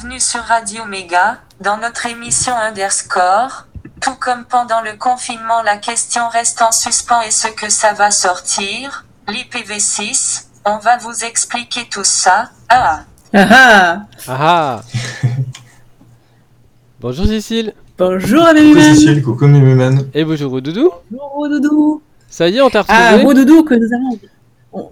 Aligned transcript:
bienvenue 0.00 0.20
sur 0.20 0.40
Radio 0.42 0.84
Méga, 0.84 1.38
dans 1.60 1.76
notre 1.76 2.06
émission 2.06 2.52
Underscore. 2.56 3.66
Tout 4.00 4.14
comme 4.20 4.44
pendant 4.44 4.80
le 4.80 4.96
confinement, 4.96 5.62
la 5.64 5.76
question 5.76 6.28
reste 6.28 6.62
en 6.62 6.70
suspens 6.70 7.20
et 7.22 7.32
ce 7.32 7.48
que 7.48 7.68
ça 7.68 7.94
va 7.94 8.12
sortir, 8.12 9.06
l'IPv6, 9.26 10.44
on 10.66 10.78
va 10.78 10.98
vous 10.98 11.24
expliquer 11.24 11.88
tout 11.90 12.04
ça. 12.04 12.50
Ah 12.68 13.00
Ah 13.34 13.46
ah 13.50 14.00
Ah 14.28 14.36
ah 14.40 14.82
Bonjour 17.00 17.26
Cécile 17.26 17.74
Bonjour 17.98 18.40
Coucou 18.40 18.50
Amélie 18.50 18.82
Cécile, 18.94 19.22
coucou 19.22 19.46
Méméman. 19.46 20.08
et 20.14 20.24
bonjour 20.24 20.60
Doudou. 20.62 20.90
Bonjour 21.10 21.30
Rodoudou 21.32 22.02
Ça 22.30 22.48
y 22.48 22.58
est, 22.58 22.60
on 22.60 22.70
t'a 22.70 22.84
Ah, 22.86 23.12
retrouvé 23.14 23.24
Rodoudou 23.24 23.64
que 23.64 23.74
nous 23.74 23.88
avons... 23.92 24.18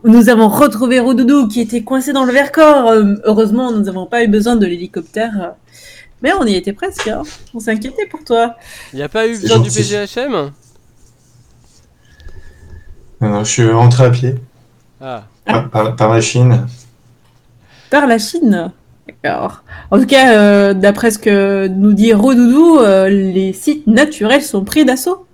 Nous 0.05 0.29
avons 0.29 0.48
retrouvé 0.48 0.98
Rodoudou 1.01 1.48
qui 1.48 1.61
était 1.61 1.83
coincé 1.83 2.12
dans 2.12 2.25
le 2.25 2.33
Vercors. 2.33 2.89
Euh, 2.89 3.15
heureusement, 3.25 3.71
nous 3.73 3.80
n'avons 3.80 4.07
pas 4.07 4.25
eu 4.25 4.29
besoin 4.29 4.57
de 4.57 4.65
l'hélicoptère. 4.66 5.55
Mais 6.23 6.33
on 6.33 6.45
y 6.47 6.55
était 6.55 6.73
presque. 6.73 7.07
hein. 7.09 7.23
On 7.55 7.61
s'inquiétait 7.61 8.07
pour 8.07 8.25
toi. 8.25 8.57
Il 8.93 8.97
n'y 8.97 9.02
a 9.02 9.09
pas 9.09 9.27
eu 9.29 9.39
besoin 9.39 9.59
du. 9.59 9.71
PGHM 9.71 10.51
Non, 13.21 13.29
non, 13.29 13.45
je 13.45 13.51
suis 13.51 13.71
rentré 13.71 14.05
à 14.07 14.10
pied 14.10 14.35
Ah, 15.01 15.24
par, 15.45 15.71
par- 15.71 15.96
par 15.96 16.13
la 16.15 16.21
Chine. 16.23 16.66
Par 17.90 18.07
la 18.07 18.18
Chine. 18.18 18.73
D'accord. 19.07 19.63
En 19.90 20.01
tout 20.01 20.07
cas, 20.07 20.37
euh, 20.37 20.74
d'après 20.74 21.11
ce 21.11 21.18
que 21.18 21.68
nous 21.68 21.93
dit 21.93 22.13
Rodoudou, 22.15 22.79
euh, 22.79 23.09
les 23.09 23.52
sites 23.52 23.87
naturels 23.87 24.43
sont 24.43 24.65
pris 24.65 24.85
d'assaut. 24.85 25.27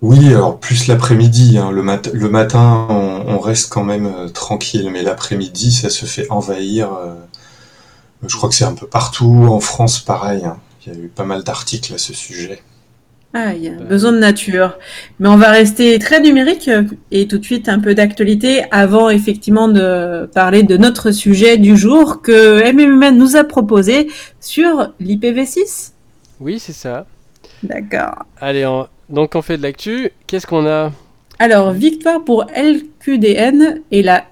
Oui, 0.00 0.28
alors 0.28 0.60
plus 0.60 0.86
l'après-midi. 0.86 1.58
hein. 1.58 1.70
Le, 1.72 1.82
mat- 1.82 2.10
le 2.12 2.28
matin, 2.28 2.86
on, 2.88 3.24
on 3.34 3.38
reste 3.40 3.70
quand 3.72 3.84
même 3.84 4.06
euh, 4.06 4.28
tranquille, 4.28 4.88
mais 4.92 5.02
l'après-midi, 5.02 5.72
ça 5.72 5.90
se 5.90 6.06
fait 6.06 6.30
envahir. 6.30 6.92
euh, 6.94 7.14
je 8.26 8.36
crois 8.36 8.48
que 8.48 8.54
c'est 8.54 8.64
un 8.64 8.74
peu 8.74 8.86
partout 8.86 9.46
en 9.48 9.60
France, 9.60 10.00
pareil. 10.00 10.44
hein. 10.44 10.58
Il 10.86 10.92
y 10.92 10.96
a 10.96 10.98
eu 11.00 11.08
pas 11.08 11.24
mal 11.24 11.42
d'articles 11.42 11.92
à 11.94 11.98
ce 11.98 12.14
sujet. 12.14 12.62
Ah, 13.34 13.52
il 13.54 13.62
y 13.62 13.68
a 13.68 13.72
Bah 13.72 13.84
besoin 13.84 14.12
de 14.12 14.18
nature. 14.18 14.78
Mais 15.18 15.28
on 15.28 15.36
va 15.36 15.50
rester 15.50 15.98
très 15.98 16.20
numérique 16.20 16.68
euh, 16.68 16.84
et 17.10 17.26
tout 17.28 17.38
de 17.38 17.44
suite 17.44 17.68
un 17.68 17.78
peu 17.80 17.94
d'actualité 17.94 18.64
avant 18.70 19.10
effectivement 19.10 19.68
de 19.68 20.30
parler 20.32 20.62
de 20.62 20.76
notre 20.78 21.10
sujet 21.10 21.58
du 21.58 21.76
jour 21.76 22.22
que 22.22 22.62
MMN 22.72 23.18
nous 23.18 23.36
a 23.36 23.44
proposé 23.44 24.08
sur 24.40 24.92
l'IPv6. 25.00 25.90
oui, 26.40 26.58
c'est 26.58 26.72
ça. 26.72 27.06
D'accord. 27.62 28.24
Allez, 28.40 28.64
on- 28.66 28.86
donc 29.08 29.34
on 29.34 29.42
fait 29.42 29.56
de 29.56 29.62
l'actu. 29.62 30.10
Qu'est-ce 30.26 30.46
qu'on 30.46 30.66
a? 30.66 30.92
Alors, 31.38 31.72
victoire 31.72 32.24
pour 32.24 32.46
LQDN 32.56 33.80
et 33.90 34.02
la 34.02 34.24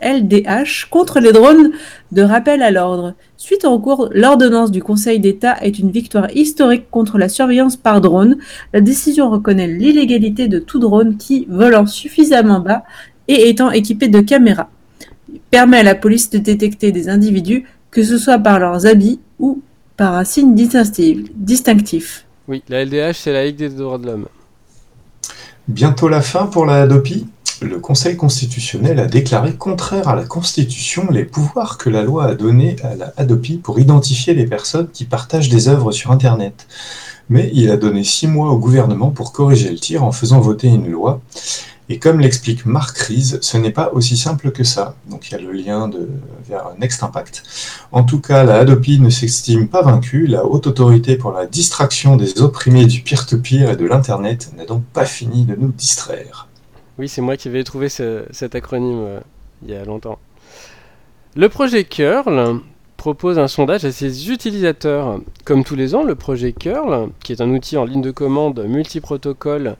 LDH 0.00 0.88
contre 0.90 1.20
les 1.20 1.32
drones 1.32 1.70
de 2.12 2.22
rappel 2.22 2.62
à 2.62 2.70
l'ordre. 2.70 3.14
Suite 3.36 3.64
au 3.64 3.72
recours, 3.72 4.08
l'ordonnance 4.12 4.70
du 4.70 4.82
Conseil 4.82 5.18
d'État 5.18 5.56
est 5.62 5.78
une 5.78 5.90
victoire 5.90 6.30
historique 6.36 6.90
contre 6.90 7.18
la 7.18 7.28
surveillance 7.28 7.76
par 7.76 8.00
drone. 8.00 8.36
La 8.72 8.80
décision 8.80 9.30
reconnaît 9.30 9.66
l'illégalité 9.66 10.48
de 10.48 10.58
tout 10.58 10.78
drone 10.78 11.16
qui, 11.16 11.46
volant 11.48 11.86
suffisamment 11.86 12.60
bas 12.60 12.84
et 13.28 13.48
étant 13.48 13.70
équipé 13.70 14.08
de 14.08 14.20
caméras, 14.20 14.68
permet 15.50 15.78
à 15.78 15.82
la 15.82 15.94
police 15.94 16.30
de 16.30 16.38
détecter 16.38 16.92
des 16.92 17.08
individus, 17.08 17.64
que 17.90 18.02
ce 18.02 18.18
soit 18.18 18.38
par 18.38 18.58
leurs 18.58 18.86
habits 18.86 19.20
ou 19.38 19.62
par 19.96 20.14
un 20.14 20.24
signe 20.24 20.54
distinctif. 20.54 22.25
Oui, 22.48 22.62
la 22.68 22.84
LDH, 22.84 23.14
c'est 23.14 23.32
la 23.32 23.44
Ligue 23.44 23.56
des 23.56 23.68
droits 23.68 23.98
de 23.98 24.06
l'homme. 24.06 24.26
Bientôt 25.66 26.08
la 26.08 26.20
fin 26.20 26.46
pour 26.46 26.64
la 26.64 26.82
Hadopi. 26.82 27.26
Le 27.62 27.80
Conseil 27.80 28.16
constitutionnel 28.16 29.00
a 29.00 29.06
déclaré 29.06 29.54
contraire 29.54 30.08
à 30.08 30.14
la 30.14 30.24
Constitution 30.24 31.10
les 31.10 31.24
pouvoirs 31.24 31.78
que 31.78 31.88
la 31.88 32.02
loi 32.02 32.26
a 32.26 32.34
donnés 32.34 32.76
à 32.84 32.94
la 32.94 33.12
Hadopi 33.16 33.56
pour 33.56 33.80
identifier 33.80 34.34
les 34.34 34.46
personnes 34.46 34.88
qui 34.92 35.06
partagent 35.06 35.48
des 35.48 35.68
œuvres 35.68 35.90
sur 35.90 36.12
Internet. 36.12 36.66
Mais 37.30 37.50
il 37.52 37.70
a 37.70 37.76
donné 37.76 38.04
six 38.04 38.28
mois 38.28 38.50
au 38.50 38.58
gouvernement 38.58 39.10
pour 39.10 39.32
corriger 39.32 39.70
le 39.70 39.78
tir 39.78 40.04
en 40.04 40.12
faisant 40.12 40.38
voter 40.38 40.68
une 40.68 40.88
loi. 40.88 41.20
Et 41.88 41.98
comme 42.00 42.18
l'explique 42.18 42.66
Marc 42.66 42.98
Ries, 42.98 43.36
ce 43.40 43.56
n'est 43.56 43.70
pas 43.70 43.90
aussi 43.92 44.16
simple 44.16 44.50
que 44.50 44.64
ça. 44.64 44.96
Donc 45.08 45.28
il 45.28 45.32
y 45.32 45.34
a 45.36 45.38
le 45.40 45.52
lien 45.52 45.88
vers 46.48 46.72
Next 46.80 47.02
Impact. 47.04 47.44
En 47.92 48.02
tout 48.02 48.20
cas, 48.20 48.42
la 48.42 48.56
Hadopi 48.56 48.98
ne 48.98 49.08
s'estime 49.08 49.68
pas 49.68 49.82
vaincue. 49.82 50.26
La 50.26 50.44
haute 50.44 50.66
autorité 50.66 51.16
pour 51.16 51.30
la 51.30 51.46
distraction 51.46 52.16
des 52.16 52.40
opprimés 52.42 52.86
du 52.86 53.02
peer-to-peer 53.02 53.70
et 53.70 53.76
de 53.76 53.86
l'Internet 53.86 54.50
n'a 54.56 54.64
donc 54.64 54.82
pas 54.92 55.04
fini 55.04 55.44
de 55.44 55.54
nous 55.54 55.68
distraire. 55.70 56.48
Oui, 56.98 57.08
c'est 57.08 57.20
moi 57.20 57.36
qui 57.36 57.46
avais 57.48 57.62
trouvé 57.62 57.88
ce- 57.88 58.24
cet 58.32 58.56
acronyme 58.56 59.04
euh, 59.06 59.20
il 59.62 59.70
y 59.70 59.76
a 59.76 59.84
longtemps. 59.84 60.18
Le 61.36 61.48
projet 61.48 61.84
Curl 61.84 62.60
propose 62.96 63.38
un 63.38 63.46
sondage 63.46 63.84
à 63.84 63.92
ses 63.92 64.30
utilisateurs. 64.30 65.20
Comme 65.44 65.62
tous 65.62 65.76
les 65.76 65.94
ans, 65.94 66.02
le 66.02 66.14
projet 66.16 66.52
Curl, 66.52 67.10
qui 67.22 67.32
est 67.32 67.40
un 67.40 67.50
outil 67.50 67.76
en 67.76 67.84
ligne 67.84 68.02
de 68.02 68.10
commande 68.10 68.64
multiprotocole 68.66 69.76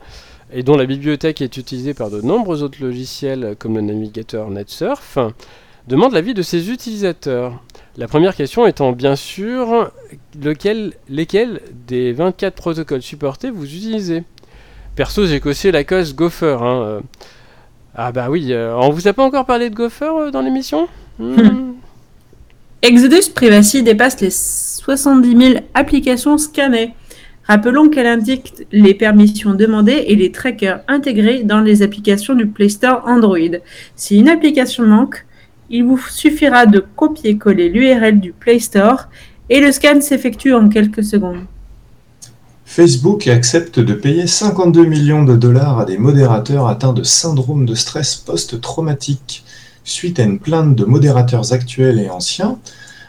et 0.57 0.63
dont 0.63 0.79
la 0.79 0.87
bibliothèque 0.87 1.43
est 1.43 1.59
utilisée 1.59 1.93
par 1.93 2.09
de 2.11 2.23
nombreux 2.23 2.63
autres 2.63 2.79
logiciels 2.81 3.57
comme 3.59 3.75
le 3.75 3.83
navigateur 3.83 4.51
NetSurf, 4.51 5.19
demande 5.87 6.15
l'avis 6.15 6.33
de 6.33 6.41
ses 6.41 6.71
utilisateurs. 6.71 7.63
La 7.99 8.09
première 8.09 8.35
question 8.35 8.67
étant 8.67 8.93
bien 8.93 9.17
sûr 9.17 9.91
lequel, 10.43 10.95
lesquels 11.11 11.61
des 11.87 12.13
24 12.13 12.55
protocoles 12.55 13.03
supportés 13.03 13.51
vous 13.51 13.67
utilisez? 13.67 14.25
Perso, 14.95 15.27
j'ai 15.27 15.41
coché 15.41 15.73
la 15.73 15.85
cause 15.85 16.15
Gopher. 16.15 16.57
hein, 16.63 16.83
euh. 16.83 17.01
Ah 17.95 18.11
bah 18.13 18.29
oui, 18.31 18.55
euh, 18.55 18.75
on 18.77 18.89
vous 18.89 19.09
a 19.09 19.13
pas 19.13 19.25
encore 19.25 19.45
parlé 19.45 19.69
de 19.69 19.75
Gopher 19.75 20.11
euh, 20.19 20.31
dans 20.31 20.41
l'émission? 20.41 20.89
Hmm. 21.19 21.73
Exodus 22.83 23.31
Privacy 23.35 23.83
dépasse 23.83 24.19
les 24.23 24.31
70 24.31 25.37
000 25.53 25.61
applications 25.75 26.39
scannées. 26.39 26.95
Rappelons 27.47 27.89
qu'elle 27.89 28.07
indique 28.07 28.67
les 28.73 28.95
permissions 28.95 29.55
demandées 29.55 30.05
et 30.09 30.17
les 30.17 30.33
trackers 30.33 30.81
intégrés 30.89 31.45
dans 31.45 31.61
les 31.61 31.83
applications 31.83 32.35
du 32.35 32.47
Play 32.47 32.69
Store 32.69 33.03
Android. 33.07 33.59
Si 33.95 34.19
une 34.19 34.29
application 34.29 34.85
manque, 34.85 35.25
il 35.71 35.85
vous 35.85 35.99
suffira 35.99 36.67
de 36.67 36.85
copier-coller 36.97 37.69
l'URL 37.69 38.21
du 38.21 38.33
Play 38.33 38.59
Store 38.59 39.09
et 39.49 39.61
le 39.61 39.71
scan 39.71 40.01
s'effectue 40.01 40.55
en 40.55 40.69
quelques 40.69 41.05
secondes. 41.05 41.45
Facebook 42.65 43.29
accepte 43.29 43.79
de 43.79 43.95
payer 43.95 44.27
52 44.27 44.85
millions 44.85 45.23
de 45.23 45.37
dollars 45.37 45.79
à 45.79 45.85
des 45.85 45.99
modérateurs 45.99 46.67
atteints 46.67 46.93
de 46.93 47.05
syndrome 47.05 47.65
de 47.65 47.77
stress 47.77 48.17
post-traumatique. 48.17 49.45
Suite 49.85 50.19
à 50.19 50.25
une 50.25 50.41
plainte 50.41 50.75
de 50.75 50.85
modérateurs 50.85 51.53
actuels 51.53 52.01
et 52.01 52.11
anciens, 52.11 52.59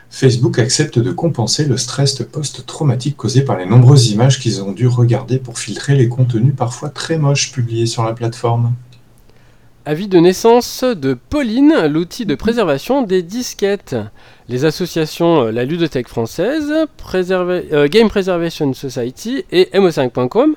Facebook 0.10 0.58
accepte 0.60 1.00
de 1.00 1.12
compenser 1.12 1.66
le 1.66 1.78
stress 1.78 2.16
post-traumatique 2.24 3.18
causé 3.18 3.42
par 3.42 3.58
les 3.58 3.66
nombreuses 3.66 4.10
images 4.12 4.40
qu'ils 4.40 4.64
ont 4.64 4.72
dû 4.72 4.88
regarder 4.88 5.38
pour 5.38 5.60
filtrer 5.60 5.96
les 5.96 6.08
contenus 6.08 6.54
parfois 6.56 6.90
très 6.90 7.18
moches 7.18 7.52
publiés 7.52 7.86
sur 7.86 8.04
la 8.04 8.14
plateforme. 8.14 8.74
Avis 9.86 10.10
de 10.10 10.20
naissance 10.20 10.84
de 10.84 11.14
Pauline, 11.14 11.86
l'outil 11.88 12.26
de 12.26 12.36
préservation 12.36 13.04
des 13.04 13.24
disquettes. 13.24 13.96
Les 14.50 14.66
associations 14.66 15.44
euh, 15.44 15.52
La 15.52 15.64
Ludothèque 15.64 16.10
Française, 16.10 16.74
euh, 17.14 17.88
Game 17.88 18.10
Preservation 18.10 18.74
Society 18.74 19.46
et 19.50 19.70
MO5.com 19.74 20.56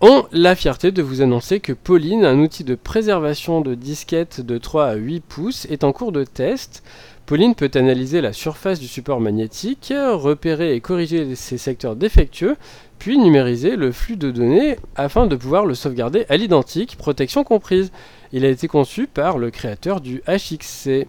ont 0.00 0.26
la 0.30 0.54
fierté 0.54 0.92
de 0.92 1.02
vous 1.02 1.20
annoncer 1.20 1.58
que 1.58 1.72
Pauline, 1.72 2.24
un 2.24 2.38
outil 2.38 2.62
de 2.62 2.76
préservation 2.76 3.60
de 3.60 3.74
disquettes 3.74 4.40
de 4.40 4.56
3 4.56 4.86
à 4.86 4.94
8 4.94 5.20
pouces, 5.20 5.66
est 5.68 5.82
en 5.82 5.90
cours 5.90 6.12
de 6.12 6.22
test. 6.22 6.84
Pauline 7.28 7.54
peut 7.54 7.70
analyser 7.74 8.22
la 8.22 8.32
surface 8.32 8.80
du 8.80 8.88
support 8.88 9.20
magnétique, 9.20 9.92
repérer 9.94 10.74
et 10.74 10.80
corriger 10.80 11.34
ces 11.34 11.58
secteurs 11.58 11.94
défectueux, 11.94 12.56
puis 12.98 13.18
numériser 13.18 13.76
le 13.76 13.92
flux 13.92 14.16
de 14.16 14.30
données 14.30 14.78
afin 14.96 15.26
de 15.26 15.36
pouvoir 15.36 15.66
le 15.66 15.74
sauvegarder 15.74 16.24
à 16.30 16.38
l'identique, 16.38 16.96
protection 16.96 17.44
comprise. 17.44 17.92
Il 18.32 18.46
a 18.46 18.48
été 18.48 18.66
conçu 18.66 19.06
par 19.06 19.36
le 19.36 19.50
créateur 19.50 20.00
du 20.00 20.22
HXC. 20.26 21.06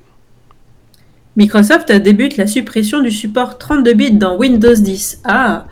Microsoft 1.39 1.89
débute 1.93 2.35
la 2.35 2.47
suppression 2.47 3.01
du 3.01 3.11
support 3.11 3.57
32 3.57 3.93
bits 3.93 4.11
dans 4.11 4.35
Windows 4.37 4.73
10. 4.75 5.21
Ah, 5.23 5.67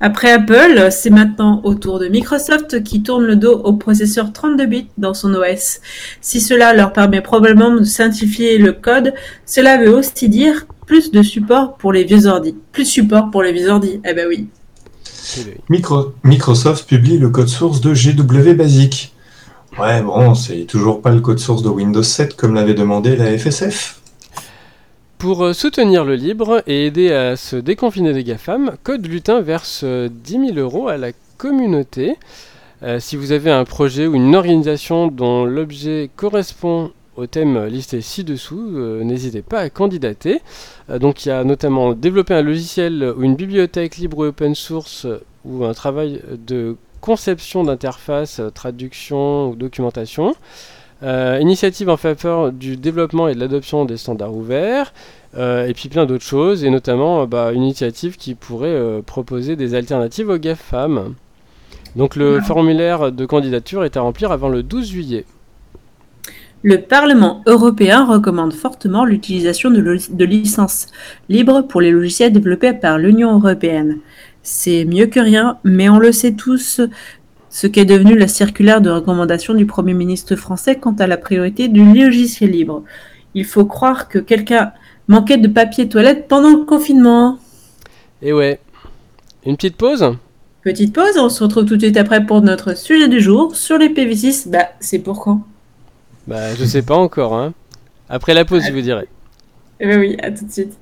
après 0.00 0.32
Apple, 0.32 0.88
c'est 0.90 1.10
maintenant 1.10 1.60
au 1.62 1.74
tour 1.74 2.00
de 2.00 2.08
Microsoft 2.08 2.82
qui 2.82 3.04
tourne 3.04 3.22
le 3.24 3.36
dos 3.36 3.52
au 3.62 3.74
processeur 3.74 4.32
32 4.32 4.66
bits 4.66 4.88
dans 4.98 5.14
son 5.14 5.32
OS. 5.34 5.78
Si 6.20 6.40
cela 6.40 6.74
leur 6.74 6.92
permet 6.92 7.20
probablement 7.20 7.70
de 7.76 7.84
simplifier 7.84 8.58
le 8.58 8.72
code, 8.72 9.14
cela 9.46 9.78
veut 9.78 9.94
aussi 9.94 10.28
dire 10.28 10.66
plus 10.86 11.12
de 11.12 11.22
support 11.22 11.76
pour 11.76 11.92
les 11.92 12.02
vieux 12.02 12.26
ordi. 12.26 12.56
Plus 12.72 12.82
de 12.82 12.88
support 12.88 13.30
pour 13.30 13.44
les 13.44 13.52
vieux 13.52 13.68
ordi. 13.70 14.00
Eh 14.04 14.14
ben 14.14 14.26
oui. 14.28 14.48
Micro- 15.70 16.14
Microsoft 16.24 16.88
publie 16.88 17.18
le 17.18 17.30
code 17.30 17.46
source 17.46 17.80
de 17.80 17.94
GW 17.94 18.54
Basic. 18.54 19.14
Ouais, 19.80 20.02
bon, 20.02 20.34
c'est 20.34 20.64
toujours 20.66 21.00
pas 21.00 21.12
le 21.12 21.20
code 21.20 21.38
source 21.38 21.62
de 21.62 21.68
Windows 21.68 22.02
7 22.02 22.34
comme 22.34 22.54
l'avait 22.56 22.74
demandé 22.74 23.14
la 23.14 23.38
FSF. 23.38 24.00
Pour 25.22 25.44
euh, 25.44 25.52
soutenir 25.52 26.04
le 26.04 26.16
libre 26.16 26.64
et 26.66 26.86
aider 26.86 27.12
à 27.12 27.36
se 27.36 27.54
déconfiner 27.54 28.12
des 28.12 28.24
GAFAM, 28.24 28.72
Code 28.82 29.06
Lutin 29.06 29.40
verse 29.40 29.82
euh, 29.84 30.08
10 30.10 30.54
000 30.54 30.58
euros 30.58 30.88
à 30.88 30.96
la 30.96 31.12
communauté. 31.38 32.16
Euh, 32.82 32.98
si 32.98 33.14
vous 33.14 33.30
avez 33.30 33.52
un 33.52 33.64
projet 33.64 34.08
ou 34.08 34.16
une 34.16 34.34
organisation 34.34 35.06
dont 35.06 35.44
l'objet 35.44 36.10
correspond 36.16 36.90
au 37.14 37.28
thème 37.28 37.66
listé 37.66 38.00
ci-dessous, 38.00 38.72
euh, 38.74 39.04
n'hésitez 39.04 39.42
pas 39.42 39.60
à 39.60 39.70
candidater. 39.70 40.40
Euh, 40.90 40.98
donc 40.98 41.24
il 41.24 41.28
y 41.28 41.30
a 41.30 41.44
notamment 41.44 41.92
développer 41.92 42.34
un 42.34 42.42
logiciel 42.42 43.14
ou 43.16 43.22
une 43.22 43.36
bibliothèque 43.36 43.98
libre 43.98 44.24
et 44.24 44.28
open 44.30 44.56
source 44.56 45.04
euh, 45.04 45.22
ou 45.44 45.64
un 45.64 45.72
travail 45.72 46.20
de 46.36 46.76
conception 47.00 47.62
d'interface, 47.62 48.40
euh, 48.40 48.50
traduction 48.50 49.50
ou 49.50 49.54
documentation. 49.54 50.34
Euh, 51.02 51.38
initiative 51.40 51.88
en 51.88 51.96
faveur 51.96 52.52
du 52.52 52.76
développement 52.76 53.26
et 53.26 53.34
de 53.34 53.40
l'adoption 53.40 53.84
des 53.84 53.96
standards 53.96 54.34
ouverts, 54.34 54.92
euh, 55.36 55.66
et 55.66 55.74
puis 55.74 55.88
plein 55.88 56.06
d'autres 56.06 56.24
choses, 56.24 56.62
et 56.62 56.70
notamment 56.70 57.22
euh, 57.22 57.26
bah, 57.26 57.50
une 57.52 57.62
initiative 57.64 58.16
qui 58.16 58.36
pourrait 58.36 58.68
euh, 58.68 59.02
proposer 59.02 59.56
des 59.56 59.74
alternatives 59.74 60.28
aux 60.28 60.38
GAFAM. 60.38 61.14
Donc 61.96 62.14
le 62.14 62.40
formulaire 62.40 63.10
de 63.10 63.26
candidature 63.26 63.84
est 63.84 63.96
à 63.96 64.00
remplir 64.00 64.30
avant 64.30 64.48
le 64.48 64.62
12 64.62 64.90
juillet. 64.90 65.24
Le 66.62 66.80
Parlement 66.80 67.42
européen 67.46 68.06
recommande 68.06 68.52
fortement 68.52 69.04
l'utilisation 69.04 69.70
de, 69.70 69.80
lo- 69.80 69.96
de 70.10 70.24
licences 70.24 70.86
libres 71.28 71.62
pour 71.62 71.80
les 71.80 71.90
logiciels 71.90 72.32
développés 72.32 72.72
par 72.72 72.98
l'Union 72.98 73.36
européenne. 73.40 73.98
C'est 74.44 74.84
mieux 74.84 75.06
que 75.06 75.18
rien, 75.18 75.58
mais 75.64 75.88
on 75.88 75.98
le 75.98 76.12
sait 76.12 76.32
tous 76.32 76.80
ce 77.52 77.66
qu'est 77.66 77.84
devenu 77.84 78.16
la 78.16 78.28
circulaire 78.28 78.80
de 78.80 78.88
recommandation 78.88 79.52
du 79.52 79.66
Premier 79.66 79.92
ministre 79.92 80.36
français 80.36 80.76
quant 80.76 80.96
à 80.98 81.06
la 81.06 81.18
priorité 81.18 81.68
du 81.68 81.84
logiciel 81.84 82.50
libre. 82.50 82.82
Il 83.34 83.44
faut 83.44 83.66
croire 83.66 84.08
que 84.08 84.18
quelqu'un 84.18 84.72
manquait 85.06 85.36
de 85.36 85.48
papier 85.48 85.86
toilette 85.86 86.28
pendant 86.28 86.48
le 86.48 86.64
confinement. 86.64 87.38
Et 88.22 88.32
ouais. 88.32 88.58
Une 89.44 89.56
petite 89.56 89.76
pause? 89.76 90.16
Petite 90.62 90.94
pause, 90.94 91.18
on 91.18 91.28
se 91.28 91.44
retrouve 91.44 91.66
tout 91.66 91.76
de 91.76 91.82
suite 91.82 91.98
après 91.98 92.24
pour 92.24 92.40
notre 92.40 92.74
sujet 92.74 93.08
du 93.08 93.20
jour 93.20 93.54
sur 93.54 93.76
les 93.76 93.90
PV6. 93.90 94.48
Bah, 94.48 94.68
c'est 94.80 95.00
pour 95.00 95.20
quand? 95.20 95.42
Bah 96.26 96.54
je 96.54 96.64
sais 96.64 96.82
pas 96.82 96.96
encore 96.96 97.34
hein. 97.34 97.52
Après 98.08 98.32
la 98.32 98.46
pause 98.46 98.64
je 98.66 98.72
vous 98.72 98.80
dirai. 98.80 99.08
Eh 99.78 99.86
ben 99.86 100.00
oui, 100.00 100.16
à 100.22 100.30
tout 100.30 100.46
de 100.46 100.52
suite. 100.52 100.72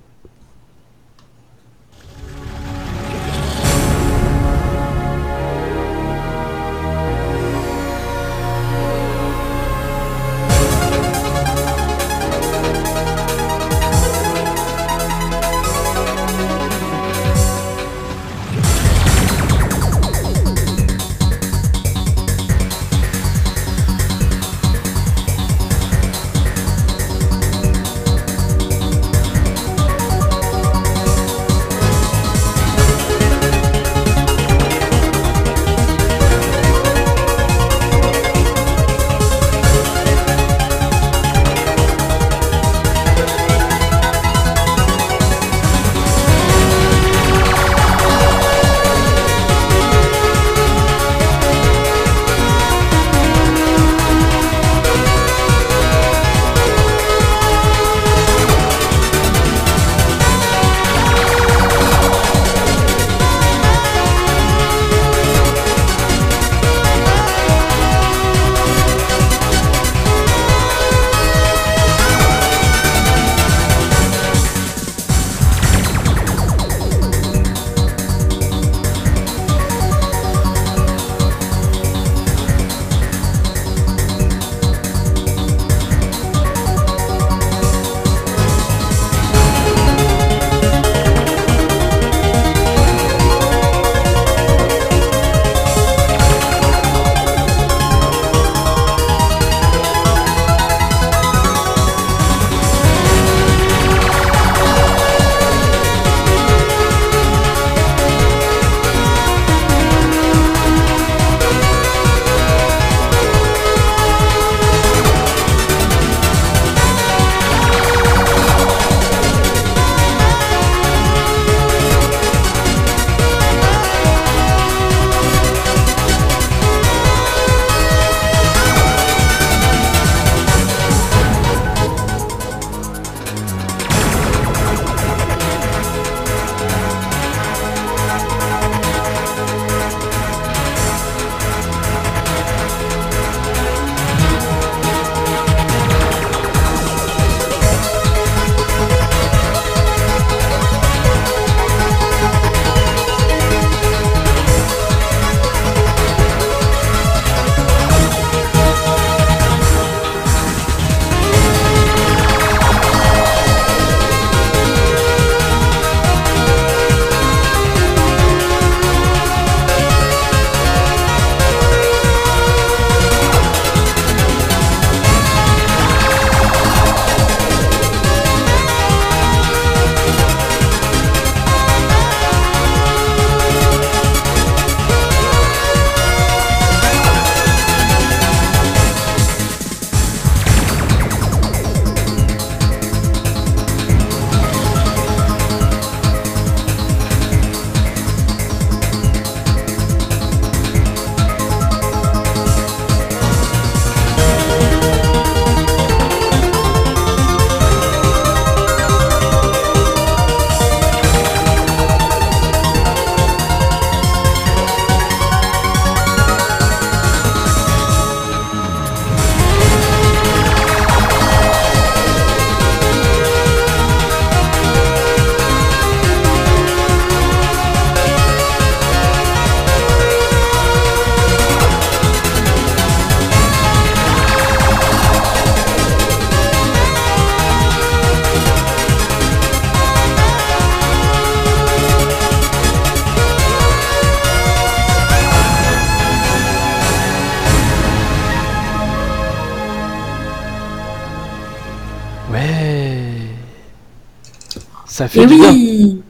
Ça 255.00 255.08
fait 255.08 255.22
Et 255.22 255.26
du 255.26 255.34
bien. 255.36 255.50
oui 255.54 256.02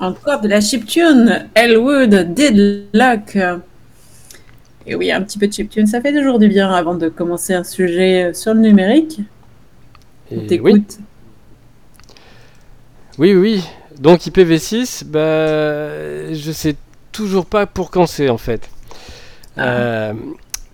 Encore 0.00 0.40
de 0.40 0.48
la 0.48 0.62
chiptune 0.62 1.46
Elwood 1.54 2.32
Deadlock 2.32 3.36
Et 4.86 4.94
oui, 4.94 5.12
un 5.12 5.20
petit 5.20 5.38
peu 5.38 5.46
de 5.46 5.52
chiptune, 5.52 5.86
ça 5.86 6.00
fait 6.00 6.14
toujours 6.14 6.38
du 6.38 6.48
bien 6.48 6.72
avant 6.72 6.94
de 6.94 7.10
commencer 7.10 7.52
un 7.52 7.64
sujet 7.64 8.32
sur 8.32 8.54
le 8.54 8.60
numérique. 8.60 9.20
Et 10.30 10.38
oui, 10.38 10.46
t'écoute. 10.46 11.00
oui, 13.18 13.34
oui. 13.34 13.62
Donc 14.00 14.20
IPv6, 14.20 15.04
bah, 15.04 16.32
je 16.32 16.50
sais 16.50 16.76
toujours 17.12 17.44
pas 17.44 17.66
pour 17.66 17.90
quand 17.90 18.06
c'est 18.06 18.30
en 18.30 18.38
fait. 18.38 18.70
Ah. 19.58 19.66
Euh, 19.66 20.14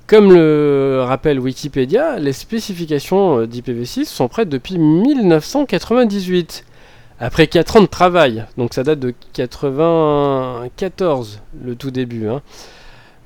comme 0.07 0.33
le 0.33 1.03
rappelle 1.05 1.41
Wikipédia, 1.41 2.21
les 2.21 2.33
spécifications 2.33 3.41
euh, 3.41 3.47
d'IPv6 3.47 4.05
sont 4.05 4.29
prêtes 4.29 4.49
depuis 4.49 4.79
1998. 4.79 6.65
Après 7.21 7.49
4 7.49 7.77
ans 7.77 7.81
de 7.81 7.87
travail, 7.87 8.45
donc 8.57 8.75
ça 8.75 8.85
date 8.85 9.01
de 9.01 9.13
94, 9.33 11.41
le 11.65 11.75
tout 11.75 11.91
début. 11.91 12.29
hein. 12.29 12.43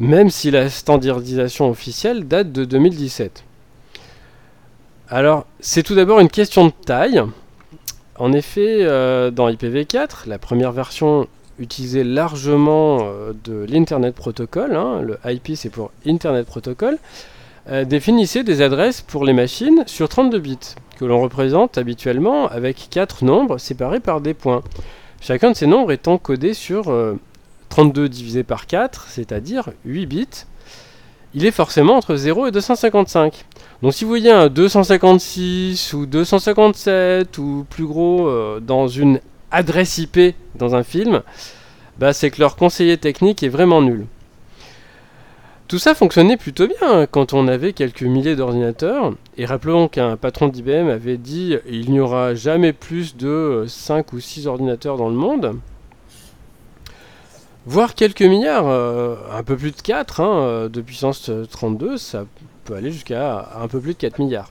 Même 0.01 0.31
si 0.31 0.51
la 0.51 0.71
standardisation 0.71 1.69
officielle 1.69 2.27
date 2.27 2.53
de 2.53 2.65
2017. 2.65 3.45
Alors, 5.09 5.45
c'est 5.61 5.83
tout 5.83 5.95
d'abord 5.95 6.21
une 6.21 6.31
question 6.31 6.65
de 6.67 6.73
taille. 6.87 7.23
En 8.19 8.33
effet, 8.33 8.79
euh, 8.81 9.31
dans 9.31 9.51
IPv4, 9.51 10.27
la 10.27 10.39
première 10.39 10.73
version 10.73 11.27
utilisait 11.59 12.05
largement 12.05 13.01
euh, 13.03 13.33
de 13.45 13.67
l'Internet 13.69 14.15
Protocol, 14.15 14.75
hein, 14.75 15.03
le 15.03 15.19
IP 15.27 15.51
c'est 15.55 15.69
pour 15.69 15.91
Internet 16.07 16.47
Protocol, 16.47 16.97
euh, 17.71 17.85
définissait 17.85 18.43
des 18.43 18.61
adresses 18.61 19.03
pour 19.03 19.25
les 19.25 19.33
machines 19.33 19.85
sur 19.87 20.09
32 20.09 20.39
bits, 20.39 20.59
que 20.99 21.05
l'on 21.05 21.21
représente 21.21 21.79
habituellement 21.79 22.49
avec 22.49 22.89
4 22.91 23.25
nombres 23.25 23.59
séparés 23.59 24.01
par 24.01 24.21
des 24.21 24.35
points. 24.35 24.63
Chacun 25.21 25.53
de 25.53 25.57
ces 25.57 25.69
nombres 25.69 25.93
étant 25.93 26.19
codé 26.19 26.55
sur 26.55 26.91
euh, 26.91 27.19
32 27.69 28.09
divisé 28.09 28.43
par 28.43 28.67
4, 28.67 29.07
c'est-à-dire 29.09 29.71
8 29.85 30.07
bits. 30.07 30.27
Il 31.35 31.47
est 31.47 31.53
forcément 31.53 31.97
entre 31.97 32.17
0 32.17 32.49
et 32.49 32.51
255. 32.51 33.45
Donc 33.83 33.95
si 33.95 34.05
vous 34.05 34.11
voyez 34.11 34.33
un 34.33 34.49
256 34.49 35.93
ou 35.95 36.07
257 36.07 37.39
ou 37.39 37.65
plus 37.71 37.87
gros 37.87 38.27
euh, 38.27 38.61
dans 38.61 38.89
une 38.89 39.21
adresse 39.53 39.99
IP 39.99 40.35
dans 40.57 40.75
un 40.75 40.83
film, 40.83 41.23
bah 41.99 42.13
c'est 42.13 42.31
que 42.31 42.41
leur 42.41 42.57
conseiller 42.57 42.99
technique 42.99 43.43
est 43.43 43.49
vraiment 43.49 43.81
nul. 43.81 44.07
Tout 45.73 45.79
ça 45.79 45.95
fonctionnait 45.95 46.37
plutôt 46.37 46.67
bien 46.67 46.77
hein, 46.83 47.07
quand 47.11 47.33
on 47.33 47.49
avait 47.49 47.73
quelques 47.73 48.03
milliers 48.03 48.37
d'ordinateurs, 48.37 49.15
et 49.39 49.47
rappelons 49.47 49.89
qu'un 49.89 50.19
patron 50.19 50.49
d'IBM 50.49 50.91
avait 50.91 51.17
dit 51.17 51.57
il 51.67 51.91
n'y 51.91 51.99
aura 51.99 52.35
jamais 52.35 52.75
plus 52.75 53.17
de 53.17 53.65
5 53.67 54.13
ou 54.13 54.21
6 54.21 54.49
ordinateurs 54.49 54.99
dans 54.99 55.09
le 55.09 55.15
monde, 55.15 55.57
voire 57.65 57.95
quelques 57.95 58.21
milliards, 58.21 58.69
euh, 58.69 59.17
un 59.33 59.43
peu 59.43 59.57
plus 59.57 59.71
de 59.71 59.81
4, 59.81 60.21
hein, 60.21 60.43
euh, 60.43 60.69
de 60.69 60.83
puissance 60.83 61.31
euh, 61.31 61.47
32, 61.47 61.97
ça 61.97 62.27
peut 62.67 62.75
aller 62.75 62.93
jusqu'à 62.93 63.49
un 63.59 63.67
peu 63.67 63.81
plus 63.81 63.95
de 63.95 63.99
4 63.99 64.19
milliards. 64.19 64.51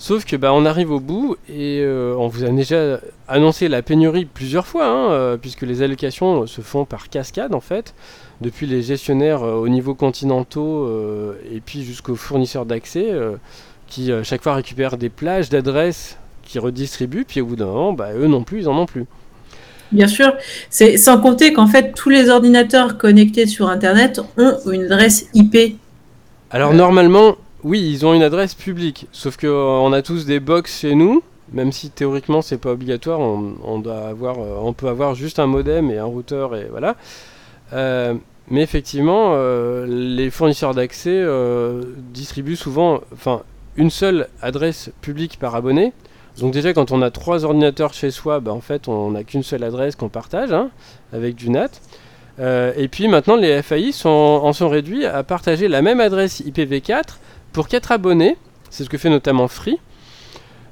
Sauf 0.00 0.24
que 0.24 0.34
bah, 0.34 0.54
on 0.54 0.64
arrive 0.64 0.90
au 0.90 0.98
bout 0.98 1.36
et 1.46 1.82
euh, 1.82 2.14
on 2.16 2.26
vous 2.26 2.44
a 2.44 2.48
déjà 2.48 3.00
annoncé 3.28 3.68
la 3.68 3.82
pénurie 3.82 4.24
plusieurs 4.24 4.66
fois, 4.66 4.86
hein, 4.86 5.10
euh, 5.10 5.36
puisque 5.36 5.60
les 5.60 5.82
allocations 5.82 6.46
se 6.46 6.62
font 6.62 6.86
par 6.86 7.10
cascade 7.10 7.54
en 7.54 7.60
fait, 7.60 7.94
depuis 8.40 8.66
les 8.66 8.82
gestionnaires 8.82 9.42
euh, 9.42 9.54
au 9.54 9.68
niveau 9.68 9.94
continentaux 9.94 10.84
euh, 10.86 11.34
et 11.52 11.60
puis 11.60 11.82
jusqu'aux 11.82 12.16
fournisseurs 12.16 12.66
d'accès, 12.66 13.06
euh, 13.10 13.36
qui 13.86 14.12
chaque 14.22 14.42
fois 14.42 14.54
récupèrent 14.54 14.96
des 14.96 15.08
plages 15.08 15.48
d'adresses 15.48 16.16
qui 16.44 16.60
redistribuent, 16.60 17.24
puis 17.24 17.40
au 17.40 17.46
bout 17.46 17.56
d'un 17.56 17.66
moment, 17.66 17.92
bah, 17.92 18.10
eux 18.14 18.28
non 18.28 18.44
plus, 18.44 18.60
ils 18.60 18.68
en 18.68 18.78
ont 18.78 18.86
plus. 18.86 19.06
Bien 19.90 20.06
sûr, 20.06 20.32
c'est 20.68 20.96
sans 20.96 21.20
compter 21.20 21.52
qu'en 21.52 21.66
fait 21.66 21.92
tous 21.92 22.10
les 22.10 22.30
ordinateurs 22.30 22.96
connectés 22.98 23.46
sur 23.46 23.68
Internet 23.68 24.20
ont 24.36 24.70
une 24.70 24.84
adresse 24.84 25.28
IP. 25.34 25.76
Alors 26.52 26.72
normalement, 26.72 27.36
oui, 27.62 27.80
ils 27.90 28.06
ont 28.06 28.14
une 28.14 28.22
adresse 28.22 28.54
publique, 28.54 29.06
sauf 29.12 29.36
que 29.36 29.46
euh, 29.46 29.64
on 29.64 29.92
a 29.92 30.02
tous 30.02 30.24
des 30.24 30.40
box 30.40 30.80
chez 30.80 30.94
nous, 30.94 31.22
même 31.52 31.72
si 31.72 31.90
théoriquement 31.90 32.40
c'est 32.40 32.58
pas 32.58 32.70
obligatoire, 32.70 33.20
on, 33.20 33.54
on 33.62 33.78
doit 33.78 34.06
avoir, 34.06 34.38
euh, 34.38 34.56
on 34.62 34.72
peut 34.72 34.88
avoir 34.88 35.14
juste 35.14 35.38
un 35.38 35.46
modem 35.46 35.90
et 35.90 35.98
un 35.98 36.04
routeur 36.04 36.56
et 36.56 36.68
voilà. 36.70 36.96
Euh, 37.72 38.14
mais 38.50 38.62
effectivement, 38.62 39.30
euh, 39.34 39.86
les 39.86 40.28
fournisseurs 40.28 40.74
d'accès 40.74 41.14
euh, 41.14 41.84
distribuent 42.12 42.56
souvent, 42.56 43.00
une 43.76 43.90
seule 43.90 44.28
adresse 44.42 44.90
publique 45.00 45.38
par 45.38 45.54
abonné. 45.54 45.92
Donc 46.38 46.52
déjà, 46.52 46.72
quand 46.72 46.90
on 46.90 47.00
a 47.00 47.10
trois 47.10 47.44
ordinateurs 47.44 47.94
chez 47.94 48.10
soi, 48.10 48.40
bah, 48.40 48.52
en 48.52 48.60
fait, 48.60 48.88
on 48.88 49.12
n'a 49.12 49.22
qu'une 49.22 49.44
seule 49.44 49.62
adresse 49.62 49.94
qu'on 49.94 50.08
partage 50.08 50.52
hein, 50.52 50.70
avec 51.12 51.36
du 51.36 51.48
NAT. 51.48 51.70
Euh, 52.40 52.72
et 52.76 52.88
puis 52.88 53.06
maintenant, 53.06 53.36
les 53.36 53.62
FAI 53.62 53.92
sont, 53.92 54.08
en 54.08 54.52
sont 54.52 54.68
réduits 54.68 55.06
à 55.06 55.22
partager 55.22 55.68
la 55.68 55.80
même 55.80 56.00
adresse 56.00 56.40
IPv4 56.40 57.18
pour 57.52 57.68
4 57.68 57.92
abonnés. 57.92 58.36
C'est 58.68 58.82
ce 58.82 58.90
que 58.90 58.98
fait 58.98 59.10
notamment 59.10 59.46
Free. 59.46 59.78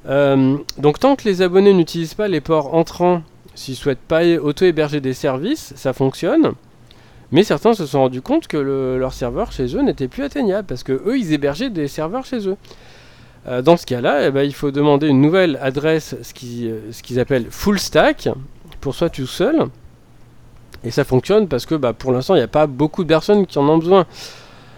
Donc 0.05 0.99
tant 0.99 1.15
que 1.15 1.25
les 1.25 1.41
abonnés 1.41 1.73
n'utilisent 1.73 2.13
pas 2.13 2.27
les 2.27 2.41
ports 2.41 2.73
entrants, 2.73 3.21
s'ils 3.53 3.75
souhaitent 3.75 3.99
pas 3.99 4.25
auto-héberger 4.25 5.01
des 5.01 5.13
services, 5.13 5.73
ça 5.75 5.93
fonctionne. 5.93 6.53
Mais 7.31 7.43
certains 7.43 7.73
se 7.73 7.85
sont 7.85 7.99
rendus 7.99 8.21
compte 8.21 8.47
que 8.47 8.57
le- 8.57 8.97
leur 8.97 9.13
serveur 9.13 9.51
chez 9.51 9.75
eux 9.75 9.81
n'était 9.81 10.07
plus 10.07 10.23
atteignable 10.23 10.65
parce 10.67 10.83
que 10.83 10.93
eux 10.93 11.17
ils 11.17 11.31
hébergeaient 11.33 11.69
des 11.69 11.87
serveurs 11.87 12.25
chez 12.25 12.47
eux. 12.47 12.57
Euh, 13.47 13.61
dans 13.61 13.77
ce 13.77 13.85
cas-là, 13.85 14.27
eh 14.27 14.31
ben, 14.31 14.41
il 14.43 14.53
faut 14.53 14.71
demander 14.71 15.07
une 15.07 15.21
nouvelle 15.21 15.57
adresse, 15.61 16.15
ce 16.21 16.33
euh, 16.65 16.79
ce 16.91 17.01
qu'ils 17.03 17.19
appellent 17.19 17.47
full 17.49 17.79
stack, 17.79 18.29
pour 18.81 18.95
soi 18.95 19.09
tout 19.09 19.27
seul. 19.27 19.65
Et 20.83 20.91
ça 20.91 21.03
fonctionne 21.03 21.47
parce 21.47 21.65
que 21.65 21.75
bah, 21.75 21.93
pour 21.93 22.11
l'instant 22.11 22.35
il 22.35 22.39
n'y 22.39 22.43
a 22.43 22.47
pas 22.47 22.67
beaucoup 22.67 23.03
de 23.03 23.09
personnes 23.09 23.45
qui 23.45 23.57
en 23.59 23.67
ont 23.69 23.77
besoin. 23.77 24.05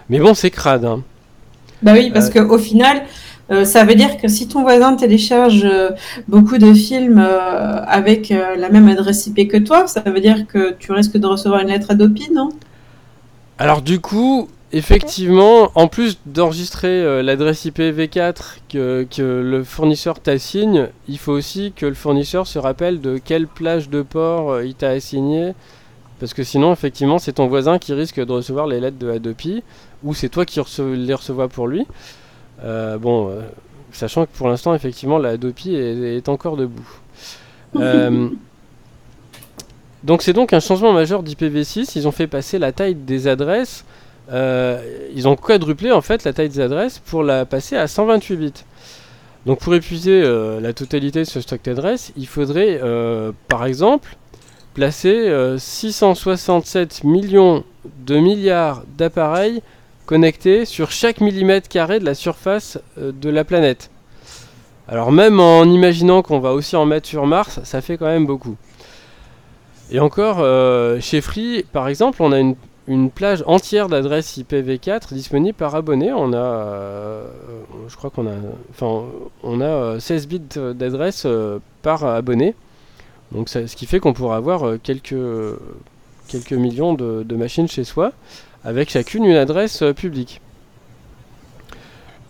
Mais 0.10 0.20
bon, 0.20 0.34
c'est 0.34 0.52
crade. 0.52 0.84
hein. 0.86 1.02
Bah 1.82 1.94
oui, 1.94 2.12
parce 2.12 2.30
Euh, 2.36 2.46
qu'au 2.46 2.58
final, 2.58 3.04
euh, 3.52 3.66
ça 3.66 3.84
veut 3.84 3.96
dire 3.96 4.18
que 4.18 4.28
si 4.28 4.48
ton 4.48 4.62
voisin 4.62 4.96
télécharge 4.96 5.64
euh, 5.66 5.90
beaucoup 6.28 6.58
de 6.58 6.74
films 6.74 7.20
euh, 7.20 7.84
avec 7.86 8.30
la 8.30 8.70
même 8.70 8.88
adresse 8.88 9.28
IP 9.28 9.50
que 9.50 9.58
toi, 9.58 9.88
ça 9.88 10.02
veut 10.02 10.22
dire 10.22 10.48
que 10.48 10.74
tu 10.74 10.92
risques 10.94 11.18
de 11.18 11.28
recevoir 11.28 11.62
une 11.62 11.68
lettre 11.68 11.92
Adopi, 11.92 12.32
non? 12.32 12.50
Alors 13.58 13.82
du 13.82 14.00
coup, 14.00 14.48
effectivement, 14.72 15.70
en 15.76 15.88
plus 15.88 16.18
d'enregistrer 16.26 17.22
l'adresse 17.22 17.66
IPv4 17.66 18.36
que, 18.70 19.06
que 19.10 19.22
le 19.22 19.64
fournisseur 19.64 20.20
t'assigne, 20.20 20.88
il 21.10 21.18
faut 21.18 21.34
aussi 21.34 21.74
que 21.76 21.86
le 21.86 21.94
fournisseur 21.94 22.48
se 22.48 22.58
rappelle 22.58 23.02
de 23.02 23.20
quelle 23.24 23.48
plage 23.48 23.90
de 23.90 24.02
port 24.02 24.62
il 24.62 24.76
t'a 24.76 24.90
assigné. 24.90 25.54
Parce 26.20 26.34
que 26.34 26.44
sinon, 26.44 26.72
effectivement, 26.72 27.20
c'est 27.20 27.34
ton 27.34 27.48
voisin 27.48 27.80
qui 27.80 27.94
risque 27.94 28.24
de 28.24 28.32
recevoir 28.32 28.68
les 28.68 28.80
lettres 28.80 29.00
de 29.00 29.10
Adopi, 29.10 29.64
ou 30.04 30.14
c'est 30.14 30.30
toi 30.30 30.46
qui 30.46 30.60
les 30.80 31.14
recevras 31.14 31.48
pour 31.48 31.68
lui. 31.68 31.86
Euh, 32.64 32.98
bon, 32.98 33.30
euh, 33.30 33.42
sachant 33.92 34.26
que 34.26 34.32
pour 34.32 34.48
l'instant, 34.48 34.74
effectivement, 34.74 35.18
la 35.18 35.30
Adopi 35.30 35.76
est, 35.76 36.18
est 36.18 36.30
encore 36.30 36.58
debout. 36.58 36.90
Euh, 37.78 38.28
donc 40.04 40.22
c'est 40.22 40.34
donc 40.34 40.52
un 40.54 40.60
changement 40.60 40.94
majeur 40.94 41.24
d'IPv6. 41.24 41.94
Ils 41.96 42.08
ont 42.08 42.12
fait 42.12 42.28
passer 42.28 42.60
la 42.60 42.72
taille 42.72 42.96
des 42.96 43.28
adresses. 43.28 43.86
ils 44.30 45.28
ont 45.28 45.36
quadruplé 45.36 45.92
en 45.92 46.02
fait 46.02 46.24
la 46.24 46.34
taille 46.34 46.50
des 46.50 46.60
adresses 46.60 47.00
pour 47.00 47.24
la 47.24 47.46
passer 47.46 47.78
à 47.78 47.88
128 47.88 48.36
bits. 48.36 48.54
Donc 49.46 49.60
pour 49.60 49.74
épuiser 49.74 50.22
euh, 50.24 50.60
la 50.60 50.74
totalité 50.74 51.20
de 51.20 51.26
ce 51.26 51.42
stock 51.42 51.62
d'adresses, 51.64 52.12
il 52.16 52.28
faudrait 52.28 52.80
euh, 52.82 53.32
par 53.48 53.66
exemple 53.66 54.16
placer 54.74 55.30
euh, 55.30 55.58
667 55.58 57.04
millions 57.04 57.64
de 58.06 58.18
milliards 58.18 58.84
d'appareils 58.98 59.62
connectés 60.06 60.66
sur 60.66 60.92
chaque 60.92 61.22
millimètre 61.22 61.70
carré 61.70 62.00
de 62.00 62.06
la 62.06 62.16
surface 62.16 62.80
euh, 62.98 63.12
de 63.12 63.30
la 63.30 63.44
planète. 63.44 63.90
Alors 64.88 65.12
même 65.12 65.40
en 65.40 65.64
imaginant 65.64 66.22
qu'on 66.22 66.40
va 66.40 66.52
aussi 66.54 66.76
en 66.76 66.86
mettre 66.86 67.08
sur 67.08 67.26
Mars, 67.26 67.60
ça 67.64 67.82
fait 67.82 67.98
quand 67.98 68.08
même 68.08 68.26
beaucoup. 68.26 68.58
Et 69.92 70.00
encore, 70.00 70.38
euh, 70.40 71.00
chez 71.02 71.20
Free, 71.20 71.66
par 71.72 71.90
exemple, 71.90 72.24
on 72.24 72.32
a 72.32 72.40
une, 72.40 72.56
plage 73.10 73.44
entière 73.46 73.88
d'adresses 73.88 74.38
IPv4 74.38 75.14
disponibles 75.14 75.58
par 75.58 75.76
abonné. 75.76 76.12
On 76.12 76.34
a, 76.34 76.38
euh, 76.38 77.26
je 77.88 77.96
crois 77.96 78.10
qu'on 78.10 78.28
a, 78.28 78.34
enfin, 78.72 79.06
on 79.44 79.62
a 79.62 79.66
euh, 79.66 80.00
16 80.00 80.28
bits 80.28 80.42
d'adresse 80.76 81.24
euh, 81.26 81.60
par 81.82 82.04
abonné. 82.06 82.56
Donc, 83.32 83.48
ce 83.48 83.76
qui 83.76 83.86
fait 83.86 84.00
qu'on 84.00 84.12
pourra 84.12 84.36
avoir 84.36 84.78
quelques, 84.84 85.16
quelques 86.28 86.52
millions 86.52 86.94
de 86.94 87.36
machines 87.36 87.70
chez 87.70 87.86
soi, 87.86 88.12
avec 88.64 88.90
chacune 88.90 89.26
une 89.26 89.36
adresse 89.36 89.82
euh, 89.82 89.94
publique. 89.94 90.42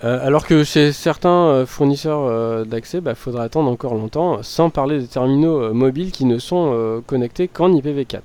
Euh, 0.03 0.25
alors 0.25 0.47
que 0.47 0.63
chez 0.63 0.91
certains 0.91 1.29
euh, 1.29 1.65
fournisseurs 1.65 2.65
d'accès, 2.65 3.01
il 3.05 3.15
faudra 3.15 3.43
attendre 3.43 3.69
encore 3.69 3.93
longtemps, 3.93 4.41
sans 4.41 4.69
parler 4.69 5.00
des 5.00 5.07
terminaux 5.07 5.73
mobiles 5.73 6.11
qui 6.11 6.25
ne 6.25 6.39
sont 6.39 7.03
connectés 7.05 7.47
qu'en 7.47 7.69
IPv4. 7.71 8.21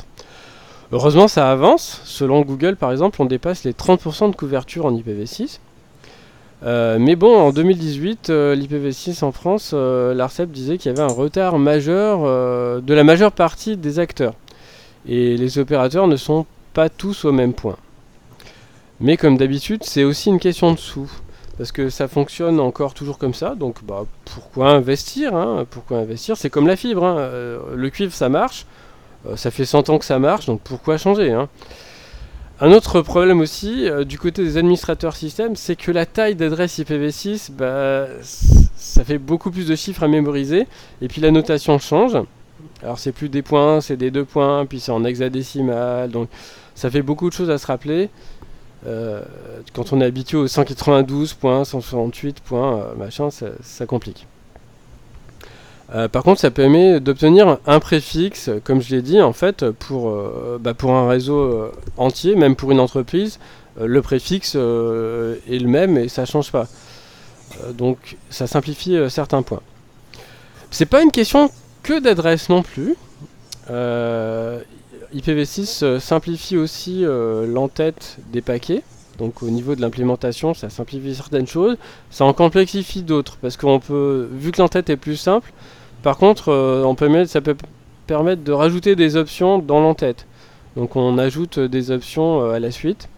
Heureusement, 0.92 1.28
ça 1.28 1.50
avance. 1.50 2.00
Selon 2.04 2.42
Google, 2.42 2.76
par 2.76 2.92
exemple, 2.92 3.20
on 3.20 3.26
dépasse 3.26 3.64
les 3.64 3.72
30% 3.72 4.30
de 4.30 4.36
couverture 4.36 4.86
en 4.86 4.92
IPv6. 4.92 5.58
Euh, 6.62 6.96
mais 6.98 7.16
bon, 7.16 7.36
en 7.36 7.50
2018, 7.50 8.30
l'IPv6 8.30 9.22
en 9.24 9.32
France, 9.32 9.74
l'ARCEP 9.74 10.50
disait 10.50 10.78
qu'il 10.78 10.92
y 10.92 10.94
avait 10.94 11.02
un 11.02 11.14
retard 11.14 11.58
majeur 11.58 12.20
de 12.80 12.94
la 12.94 13.04
majeure 13.04 13.32
partie 13.32 13.76
des 13.76 13.98
acteurs. 13.98 14.34
Et 15.06 15.36
les 15.36 15.58
opérateurs 15.58 16.06
ne 16.06 16.16
sont 16.16 16.46
pas 16.72 16.88
tous 16.88 17.26
au 17.26 17.32
même 17.32 17.52
point. 17.52 17.76
Mais 19.00 19.16
comme 19.16 19.36
d'habitude, 19.36 19.84
c'est 19.84 20.04
aussi 20.04 20.30
une 20.30 20.40
question 20.40 20.72
de 20.72 20.78
sous. 20.78 21.10
Parce 21.58 21.72
que 21.72 21.88
ça 21.88 22.06
fonctionne 22.06 22.60
encore 22.60 22.92
toujours 22.92 23.18
comme 23.18 23.34
ça, 23.34 23.54
donc 23.54 23.82
bah, 23.82 24.04
pourquoi 24.26 24.70
investir 24.70 25.34
hein? 25.34 25.66
Pourquoi 25.70 25.98
investir? 25.98 26.36
C'est 26.36 26.50
comme 26.50 26.66
la 26.66 26.76
fibre, 26.76 27.02
hein. 27.02 27.16
euh, 27.18 27.58
le 27.74 27.88
cuivre 27.88 28.12
ça 28.12 28.28
marche, 28.28 28.66
euh, 29.26 29.36
ça 29.36 29.50
fait 29.50 29.64
100 29.64 29.88
ans 29.88 29.98
que 29.98 30.04
ça 30.04 30.18
marche, 30.18 30.46
donc 30.46 30.60
pourquoi 30.62 30.98
changer 30.98 31.32
hein? 31.32 31.48
Un 32.60 32.72
autre 32.72 33.02
problème 33.02 33.40
aussi, 33.40 33.88
euh, 33.88 34.04
du 34.04 34.18
côté 34.18 34.42
des 34.42 34.56
administrateurs 34.58 35.16
système, 35.16 35.56
c'est 35.56 35.76
que 35.76 35.90
la 35.90 36.04
taille 36.04 36.34
d'adresse 36.34 36.78
IPv6, 36.78 37.52
bah, 37.52 38.06
ça 38.22 39.04
fait 39.04 39.18
beaucoup 39.18 39.50
plus 39.50 39.66
de 39.66 39.76
chiffres 39.76 40.02
à 40.02 40.08
mémoriser, 40.08 40.66
et 41.00 41.08
puis 41.08 41.22
la 41.22 41.30
notation 41.30 41.78
change. 41.78 42.18
Alors 42.82 42.98
c'est 42.98 43.12
plus 43.12 43.30
des 43.30 43.42
points, 43.42 43.80
c'est 43.80 43.96
des 43.96 44.10
deux 44.10 44.24
points, 44.24 44.66
puis 44.66 44.80
c'est 44.80 44.92
en 44.92 45.04
hexadécimal, 45.04 46.10
donc 46.10 46.28
ça 46.74 46.90
fait 46.90 47.02
beaucoup 47.02 47.28
de 47.28 47.34
choses 47.34 47.50
à 47.50 47.56
se 47.56 47.66
rappeler. 47.66 48.10
Euh, 48.86 49.22
quand 49.72 49.92
on 49.92 50.00
est 50.00 50.04
habitué 50.04 50.36
aux 50.38 50.46
192 50.46 51.34
points, 51.34 51.64
168 51.64 52.40
points, 52.40 52.78
euh, 52.78 52.94
machin, 52.96 53.30
ça, 53.30 53.86
complique. 53.86 54.26
Euh, 55.94 56.08
par 56.08 56.22
contre, 56.22 56.40
ça 56.40 56.50
permet 56.50 57.00
d'obtenir 57.00 57.58
un 57.66 57.80
préfixe, 57.80 58.50
comme 58.64 58.80
je 58.80 58.94
l'ai 58.94 59.02
dit, 59.02 59.20
en 59.20 59.32
fait, 59.32 59.70
pour, 59.70 60.12
bah, 60.60 60.74
un 60.82 61.08
réseau 61.08 61.70
entier, 61.96 62.34
même 62.36 62.56
pour 62.56 62.72
une 62.72 62.80
entreprise, 62.80 63.38
le 63.80 64.02
préfixe 64.02 64.54
est 64.54 64.58
le 64.58 65.68
même 65.68 65.98
et 65.98 66.08
ça 66.08 66.22
ne 66.22 66.26
change 66.26 66.50
pas. 66.50 66.66
donc, 67.74 68.16
ça 68.30 68.46
simplifie 68.46 68.98
certains 69.08 69.42
points. 69.42 69.62
C'est 70.70 70.86
pas 70.86 71.02
une 71.02 71.12
question 71.12 71.50
que 71.82 72.00
d'adresse 72.00 72.48
non 72.48 72.62
plus. 72.62 72.96
IPv6 75.16 75.82
euh, 75.82 75.98
simplifie 75.98 76.56
aussi 76.56 77.04
euh, 77.04 77.46
l'entête 77.46 78.18
des 78.32 78.42
paquets. 78.42 78.82
Donc 79.18 79.42
au 79.42 79.48
niveau 79.48 79.74
de 79.74 79.80
l'implémentation, 79.80 80.52
ça 80.52 80.68
simplifie 80.68 81.14
certaines 81.14 81.46
choses, 81.46 81.78
ça 82.10 82.26
en 82.26 82.34
complexifie 82.34 83.02
d'autres, 83.02 83.38
parce 83.40 83.56
qu'on 83.56 83.80
peut, 83.80 84.28
vu 84.30 84.52
que 84.52 84.60
l'entête 84.60 84.90
est 84.90 84.98
plus 84.98 85.16
simple, 85.16 85.52
par 86.02 86.18
contre, 86.18 86.50
euh, 86.50 86.84
on 86.84 86.94
peut 86.94 87.24
ça 87.24 87.40
peut 87.40 87.56
permettre 88.06 88.44
de 88.44 88.52
rajouter 88.52 88.94
des 88.94 89.16
options 89.16 89.58
dans 89.58 89.80
l'entête. 89.80 90.26
Donc 90.76 90.96
on 90.96 91.16
ajoute 91.16 91.58
des 91.58 91.90
options 91.90 92.50
à 92.50 92.60
la 92.60 92.70
suite. 92.70 93.08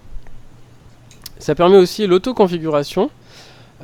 Ça 1.40 1.57
permet 1.57 1.76
aussi 1.76 2.07
l'autoconfiguration 2.07 3.11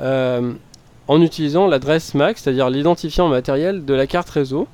en 0.01 1.21
utilisant 1.21 1.67
l'adresse 1.67 2.15
MAC, 2.15 2.39
c'est-à-dire 2.39 2.71
l'identifiant 2.71 3.29
matériel 3.29 3.85
de 3.85 3.95
la 3.95 4.07
carte 4.07 4.31
réseau. 4.31 4.69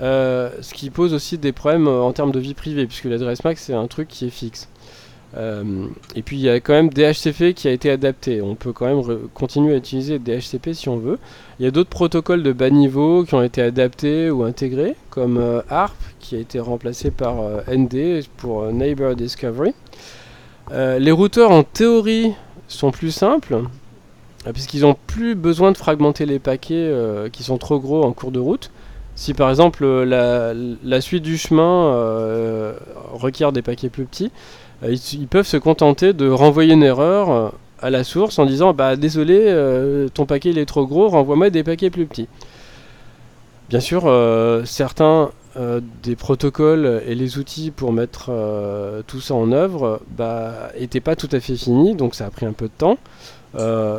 Euh, 0.00 0.50
ce 0.62 0.72
qui 0.72 0.88
pose 0.90 1.12
aussi 1.12 1.36
des 1.36 1.52
problèmes 1.52 1.86
euh, 1.86 2.00
en 2.00 2.12
termes 2.12 2.32
de 2.32 2.40
vie 2.40 2.54
privée, 2.54 2.86
puisque 2.86 3.04
l'adresse 3.04 3.44
MAC 3.44 3.58
c'est 3.58 3.74
un 3.74 3.86
truc 3.86 4.08
qui 4.08 4.26
est 4.26 4.30
fixe. 4.30 4.68
Euh, 5.36 5.86
et 6.16 6.22
puis 6.22 6.38
il 6.38 6.42
y 6.42 6.48
a 6.48 6.58
quand 6.58 6.72
même 6.72 6.88
DHCP 6.88 7.54
qui 7.54 7.68
a 7.68 7.70
été 7.70 7.90
adapté. 7.90 8.40
On 8.42 8.54
peut 8.54 8.72
quand 8.72 8.86
même 8.86 9.18
continuer 9.34 9.74
à 9.74 9.76
utiliser 9.76 10.18
DHCP 10.18 10.72
si 10.72 10.88
on 10.88 10.96
veut. 10.96 11.18
Il 11.58 11.64
y 11.64 11.68
a 11.68 11.70
d'autres 11.70 11.90
protocoles 11.90 12.42
de 12.42 12.52
bas 12.52 12.70
niveau 12.70 13.24
qui 13.24 13.34
ont 13.34 13.42
été 13.42 13.62
adaptés 13.62 14.30
ou 14.30 14.42
intégrés, 14.42 14.96
comme 15.10 15.62
ARP 15.68 15.96
qui 16.18 16.34
a 16.34 16.38
été 16.38 16.58
remplacé 16.58 17.10
par 17.10 17.36
ND 17.68 18.24
pour 18.38 18.72
Neighbor 18.72 19.14
Discovery. 19.14 19.72
les 20.72 21.12
routeurs 21.12 21.52
en 21.52 21.62
théorie 21.62 22.32
sont 22.66 22.90
plus 22.90 23.12
simples, 23.12 23.62
puisqu'ils 24.52 24.80
n'ont 24.80 24.96
plus 25.06 25.36
besoin 25.36 25.70
de 25.70 25.76
fragmenter 25.76 26.26
les 26.26 26.40
paquets 26.40 26.92
qui 27.32 27.44
sont 27.44 27.58
trop 27.58 27.78
gros 27.78 28.02
en 28.02 28.12
cours 28.12 28.32
de 28.32 28.40
route. 28.40 28.72
Si 29.14 29.34
par 29.34 29.50
exemple 29.50 29.84
euh, 29.84 30.76
la, 30.82 31.00
suite 31.00 31.22
du 31.22 31.36
chemin 31.36 31.92
euh, 31.94 32.72
requiert 33.12 33.52
des 33.52 33.62
paquets 33.62 33.88
plus 33.88 34.04
petits, 34.04 34.30
euh, 34.82 34.94
ils, 35.12 35.28
peuvent 35.28 35.46
se 35.46 35.56
contenter 35.56 36.12
de 36.12 36.28
renvoyer 36.28 36.72
une 36.72 36.82
erreur 36.82 37.52
à 37.82 37.90
la 37.90 38.04
source 38.04 38.38
en 38.38 38.46
disant 38.46 38.72
bah 38.72 38.96
désolé 38.96 39.54
ton 40.14 40.26
paquet 40.26 40.50
il 40.50 40.58
est 40.58 40.66
trop 40.66 40.86
gros, 40.86 41.08
renvoie-moi 41.08 41.50
des 41.50 41.62
paquets 41.62 41.90
plus 41.90 42.06
petits. 42.06 42.28
Bien 43.68 43.80
sûr, 43.80 44.02
certains 44.64 45.30
des 46.02 46.16
protocoles 46.16 47.02
et 47.06 47.14
les 47.14 47.38
outils 47.38 47.70
pour 47.70 47.92
mettre 47.92 48.30
tout 49.06 49.20
ça 49.20 49.34
en 49.34 49.52
œuvre 49.52 50.00
n'étaient 50.78 51.00
bah, 51.00 51.04
pas 51.04 51.16
tout 51.16 51.28
à 51.32 51.40
fait 51.40 51.56
finis, 51.56 51.94
donc 51.94 52.14
ça 52.14 52.26
a 52.26 52.30
pris 52.30 52.46
un 52.46 52.52
peu 52.52 52.66
de 52.66 52.72
temps. 52.76 52.98
Euh, 53.56 53.98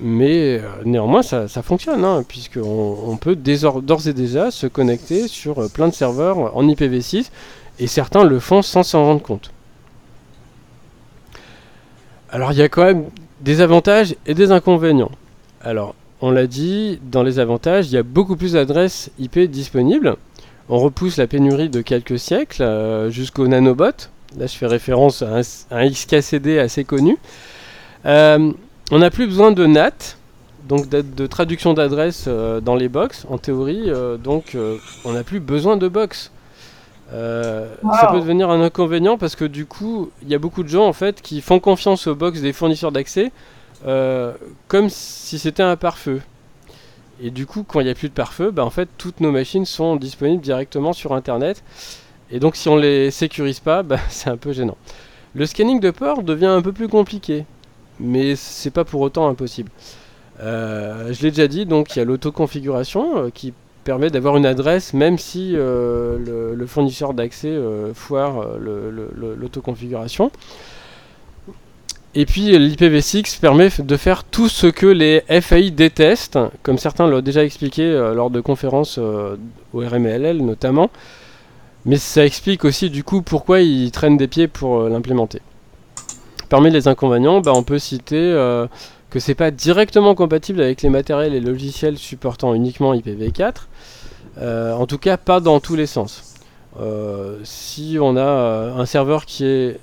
mais 0.00 0.58
euh, 0.58 0.62
néanmoins, 0.84 1.22
ça, 1.22 1.48
fonctionne, 1.62 2.04
hein, 2.04 2.24
puisqu'on 2.26 2.98
on 3.06 3.16
peut 3.16 3.36
d'ores 3.36 4.06
et 4.06 4.12
déjà 4.12 4.50
se 4.50 4.66
connecter 4.66 5.26
sur 5.28 5.58
euh, 5.60 5.68
plein 5.68 5.88
de 5.88 5.94
serveurs 5.94 6.56
en 6.56 6.66
IPv6, 6.66 7.30
et 7.78 7.86
certains 7.86 8.24
le 8.24 8.38
font 8.38 8.62
sans 8.62 8.82
s'en 8.82 9.04
rendre 9.04 9.22
compte. 9.22 9.50
Alors 12.30 12.52
il 12.52 12.58
y 12.58 12.62
a 12.62 12.68
quand 12.68 12.84
même 12.84 13.06
des 13.40 13.60
avantages 13.60 14.14
et 14.26 14.34
des 14.34 14.52
inconvénients. 14.52 15.10
Alors, 15.62 15.94
on 16.20 16.30
l'a 16.30 16.46
dit, 16.46 17.00
dans 17.10 17.22
les 17.22 17.40
avantages, 17.40 17.88
il 17.88 17.94
y 17.94 17.98
a 17.98 18.02
beaucoup 18.02 18.36
plus 18.36 18.52
d'adresses 18.52 19.10
IP 19.18 19.38
disponibles. 19.40 20.16
On 20.68 20.78
repousse 20.78 21.16
la 21.16 21.26
pénurie 21.26 21.68
de 21.68 21.82
quelques 21.82 22.18
siècles 22.18 23.08
jusqu'au 23.10 23.48
nanobot. 23.48 24.08
Là, 24.38 24.46
je 24.46 24.56
fais 24.56 24.66
référence 24.66 25.22
à 25.22 25.40
un, 25.72 25.90
XKCD 25.90 26.58
assez 26.58 26.84
connu. 26.84 27.18
On 28.94 28.98
n'a 28.98 29.10
plus 29.10 29.26
besoin 29.26 29.52
de 29.52 29.64
NAT, 29.64 30.18
donc 30.68 30.90
de, 30.90 31.26
traduction 31.26 31.72
d'adresse 31.72 32.26
euh, 32.28 32.60
dans 32.60 32.74
les 32.74 32.90
box, 32.90 33.26
en 33.30 33.38
théorie, 33.38 33.84
euh, 33.86 34.18
donc 34.18 34.54
euh, 34.54 34.76
on 35.06 35.12
n'a 35.12 35.24
plus 35.24 35.40
besoin 35.40 35.78
de 35.78 35.88
box. 35.88 36.30
Ça 37.10 38.08
peut 38.10 38.20
devenir 38.20 38.50
un 38.50 38.60
inconvénient 38.60 39.16
parce 39.16 39.34
que 39.34 39.46
du 39.46 39.64
coup, 39.64 40.10
il 40.22 40.28
y 40.28 40.34
a 40.34 40.38
beaucoup 40.38 40.62
de 40.62 40.68
gens 40.68 40.86
en 40.86 40.92
fait 40.92 41.22
qui 41.22 41.40
font 41.40 41.58
confiance 41.58 42.06
aux 42.06 42.14
box 42.14 42.42
des 42.42 42.52
fournisseurs 42.52 42.92
d'accès 42.92 43.32
comme 44.68 44.90
si 44.90 45.38
c'était 45.38 45.62
un 45.62 45.76
pare-feu. 45.76 46.20
Et 47.22 47.30
du 47.30 47.46
coup, 47.46 47.64
quand 47.66 47.80
il 47.80 47.84
n'y 47.84 47.90
a 47.90 47.94
plus 47.94 48.10
de 48.10 48.14
pare-feu, 48.14 48.50
bah, 48.50 48.64
en 48.64 48.70
fait, 48.70 48.90
toutes 48.98 49.20
nos 49.20 49.32
machines 49.32 49.64
sont 49.64 49.96
disponibles 49.96 50.42
directement 50.42 50.92
sur 50.92 51.14
Internet. 51.14 51.62
Et 52.30 52.40
donc, 52.40 52.56
si 52.56 52.68
on 52.68 52.76
les 52.76 53.10
sécurise 53.10 53.60
pas, 53.60 53.82
bah, 53.82 53.98
c'est 54.10 54.28
un 54.28 54.36
peu 54.36 54.52
gênant. 54.52 54.76
Le 55.34 55.46
scanning 55.46 55.80
de 55.80 55.90
port 55.90 56.22
devient 56.22 56.46
un 56.46 56.60
peu 56.60 56.72
plus 56.72 56.88
compliqué 56.88 57.46
mais 58.00 58.36
c'est 58.36 58.70
pas 58.70 58.84
pour 58.84 59.00
autant 59.00 59.28
impossible. 59.28 59.70
Euh, 60.40 61.12
je 61.12 61.22
l'ai 61.22 61.30
déjà 61.30 61.48
dit, 61.48 61.66
donc 61.66 61.94
il 61.94 61.98
y 61.98 62.02
a 62.02 62.04
l'autoconfiguration 62.04 63.18
euh, 63.18 63.30
qui 63.32 63.52
permet 63.84 64.10
d'avoir 64.10 64.36
une 64.36 64.46
adresse 64.46 64.94
même 64.94 65.18
si 65.18 65.54
euh, 65.54 66.54
le, 66.56 66.66
fournisseur 66.66 67.14
d'accès 67.14 67.56
foire 67.94 68.46
l'autoconfiguration. 68.58 70.30
Et 72.14 72.26
puis 72.26 72.56
l'IPv6 72.56 73.40
permet 73.40 73.70
de 73.78 73.96
faire 73.96 74.22
tout 74.24 74.48
ce 74.48 74.66
que 74.66 74.86
les 74.86 75.22
FAI 75.40 75.70
détestent, 75.70 76.38
comme 76.62 76.78
certains 76.78 77.08
l'ont 77.08 77.22
déjà 77.22 77.42
expliqué 77.42 77.90
lors 78.14 78.30
de 78.30 78.40
conférences 78.40 78.98
au 78.98 79.38
RMLL 79.74 80.38
notamment. 80.38 80.90
Mais 81.84 81.96
ça 81.96 82.24
explique 82.24 82.64
aussi 82.64 82.90
du 82.90 83.02
coup 83.02 83.22
pourquoi 83.22 83.60
ils 83.60 83.90
traînent 83.90 84.18
des 84.18 84.28
pieds 84.28 84.46
pour 84.46 84.88
l'implémenter. 84.88 85.40
Parmi 86.52 86.70
les 86.70 86.86
inconvénients, 86.86 87.40
bah, 87.40 87.52
on 87.54 87.62
peut 87.62 87.78
citer 87.78 88.18
euh, 88.18 88.66
que 89.08 89.18
c'est 89.18 89.34
pas 89.34 89.50
directement 89.50 90.14
compatible 90.14 90.60
avec 90.60 90.82
les 90.82 90.90
matériels 90.90 91.32
et 91.32 91.40
logiciels 91.40 91.96
supportant 91.96 92.52
uniquement 92.52 92.92
IPv4. 92.92 93.54
Euh, 94.36 94.74
en 94.74 94.86
tout 94.86 94.98
cas, 94.98 95.16
pas 95.16 95.40
dans 95.40 95.60
tous 95.60 95.76
les 95.76 95.86
sens. 95.86 96.34
Euh, 96.78 97.38
si 97.42 97.96
on 97.98 98.18
a 98.18 98.74
un 98.76 98.84
serveur 98.84 99.24
qui 99.24 99.46
est 99.46 99.80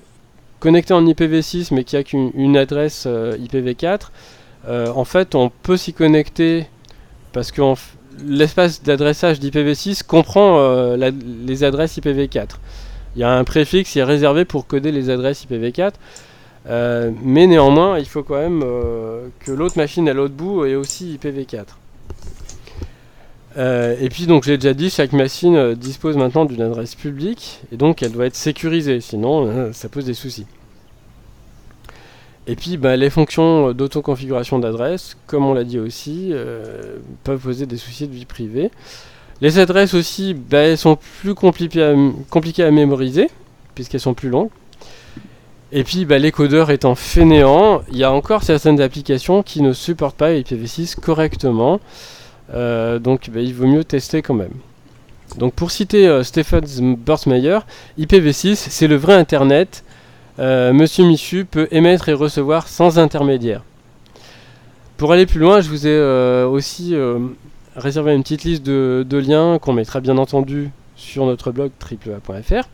connecté 0.60 0.94
en 0.94 1.04
IPv6 1.04 1.74
mais 1.74 1.84
qui 1.84 1.98
a 1.98 2.04
qu'une 2.04 2.56
adresse 2.56 3.08
IPv4, 3.08 4.02
en 4.70 5.06
fait, 5.06 5.34
on 5.34 5.50
peut 5.50 5.76
s'y 5.76 5.94
connecter 5.94 6.68
parce 7.34 7.52
que 7.52 7.64
l'espace 8.24 8.84
d'adressage 8.84 9.40
d'IPv6 9.40 10.04
comprend 10.04 10.94
les 10.96 11.64
adresses 11.64 11.98
IPv4. 11.98 12.50
Il 13.16 13.22
y 13.22 13.24
a 13.24 13.32
un 13.32 13.44
préfixe 13.44 13.90
qui 13.90 13.98
est 13.98 14.04
réservé 14.04 14.46
pour 14.46 14.68
coder 14.68 14.92
les 14.92 15.10
adresses 15.10 15.48
IPv4. 15.48 15.94
Euh, 16.68 17.12
mais 17.24 17.48
néanmoins, 17.48 17.98
il 18.00 18.06
faut 18.06 18.24
quand 18.24 18.40
même 18.40 18.62
euh, 18.64 19.28
que 19.40 19.52
l'autre 19.52 19.78
machine 19.78 20.08
à 20.10 20.14
l'autre 20.14 20.34
bout 20.34 20.66
ait 20.66 20.76
aussi 20.76 21.18
IPv4. 21.22 21.66
Euh, 23.58 23.96
et 24.00 24.10
puis 24.10 24.28
donc 24.28 24.44
j'ai 24.44 24.58
déjà 24.58 24.74
dit, 24.74 24.90
chaque 24.90 25.12
machine 25.12 25.74
dispose 25.74 26.16
maintenant 26.18 26.46
d'une 26.46 26.62
adresse 26.62 26.96
publique 26.96 27.62
et 27.72 27.78
donc 27.78 28.04
elle 28.04 28.12
doit 28.12 28.28
être 28.28 28.36
sécurisée, 28.36 29.02
sinon 29.02 29.74
ça 29.74 29.90
pose 29.90 30.06
des 30.06 30.14
soucis. 30.14 30.46
Et 32.46 32.56
puis 32.56 32.78
bah, 32.78 32.96
les 32.96 33.10
fonctions 33.10 33.74
d'autoconfiguration 33.74 34.60
d'adresse, 34.60 35.18
comme 35.28 35.46
on 35.46 35.54
l'a 35.54 35.64
dit 35.64 35.80
aussi, 35.80 36.32
peuvent 37.24 37.42
poser 37.42 37.66
des 37.66 37.78
soucis 37.78 38.08
de 38.08 38.14
vie 38.14 38.26
privée. 38.26 38.70
Les 39.42 39.58
adresses 39.58 39.94
aussi 39.94 40.36
bah, 40.36 40.60
elles 40.60 40.78
sont 40.78 40.98
plus 41.22 41.34
compliquées 41.34 42.64
à 42.64 42.72
mémoriser, 42.72 43.30
puisqu'elles 43.74 44.00
sont 44.00 44.14
plus 44.14 44.30
longues. 44.30 44.50
Et 45.72 45.84
puis 45.84 46.06
bah, 46.06 46.18
les 46.18 46.32
codeurs 46.32 46.72
étant 46.72 46.96
fainéants, 46.96 47.84
il 47.92 47.98
y 47.98 48.04
a 48.04 48.12
encore 48.12 48.44
certaines 48.44 48.82
applications 48.82 49.44
qui 49.44 49.62
ne 49.62 49.74
supportent 49.74 50.18
pas 50.18 50.32
IPv6 50.34 50.96
correctement. 51.00 51.80
Euh, 52.54 52.98
donc 52.98 53.30
bah, 53.30 53.42
il 53.42 53.54
vaut 53.54 53.68
mieux 53.68 53.84
tester 53.84 54.22
quand 54.22 54.34
même. 54.34 54.54
Donc 55.38 55.54
pour 55.54 55.70
citer 55.70 56.08
euh, 56.08 56.24
Stefan 56.24 56.62
Borsmeyer, 56.98 57.60
IPv6 58.00 58.56
c'est 58.56 58.88
le 58.88 58.96
vrai 58.96 59.14
Internet. 59.14 59.84
Euh, 60.40 60.74
Monsieur 60.74 61.06
Michu 61.06 61.46
peut 61.46 61.68
émettre 61.72 62.10
et 62.10 62.14
recevoir 62.14 62.68
sans 62.68 62.98
intermédiaire. 62.98 63.64
Pour 64.98 65.12
aller 65.12 65.26
plus 65.26 65.40
loin, 65.40 65.62
je 65.62 65.70
vous 65.70 65.86
ai 65.86 65.92
euh, 65.92 66.48
aussi 66.48 66.96
réservé 67.76 68.14
une 68.14 68.24
petite 68.24 68.44
liste 68.44 68.64
de, 68.64 69.06
de 69.08 69.18
liens 69.18 69.60
qu'on 69.60 69.74
mettra 69.74 70.00
bien 70.00 70.18
entendu 70.18 70.72
sur 70.96 71.26
notre 71.26 71.52
blog 71.52 71.72
triplea.fr. 71.80 72.68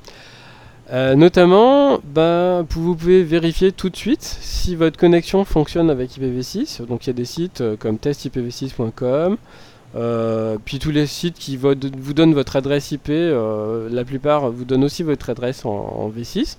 Euh, 0.91 1.15
notamment, 1.15 1.99
ben, 2.03 2.61
vous 2.69 2.95
pouvez 2.95 3.23
vérifier 3.23 3.71
tout 3.71 3.89
de 3.89 3.95
suite 3.95 4.21
si 4.21 4.75
votre 4.75 4.97
connexion 4.99 5.43
fonctionne 5.43 5.89
avec 5.89 6.11
IPv6. 6.17 6.85
Donc 6.85 7.05
il 7.05 7.07
y 7.07 7.09
a 7.09 7.13
des 7.13 7.25
sites 7.25 7.61
euh, 7.61 7.75
comme 7.75 7.95
testipv6.com, 7.97 9.37
euh, 9.95 10.57
puis 10.63 10.77
tous 10.77 10.91
les 10.91 11.07
sites 11.07 11.37
qui 11.39 11.57
vo- 11.57 11.73
vous 11.97 12.13
donnent 12.13 12.33
votre 12.35 12.55
adresse 12.55 12.91
IP, 12.91 13.07
la 13.09 14.03
plupart 14.05 14.51
vous 14.51 14.65
donnent 14.65 14.83
aussi 14.83 15.01
votre 15.01 15.29
adresse 15.31 15.65
en, 15.65 15.69
en 15.71 16.09
V6. 16.09 16.57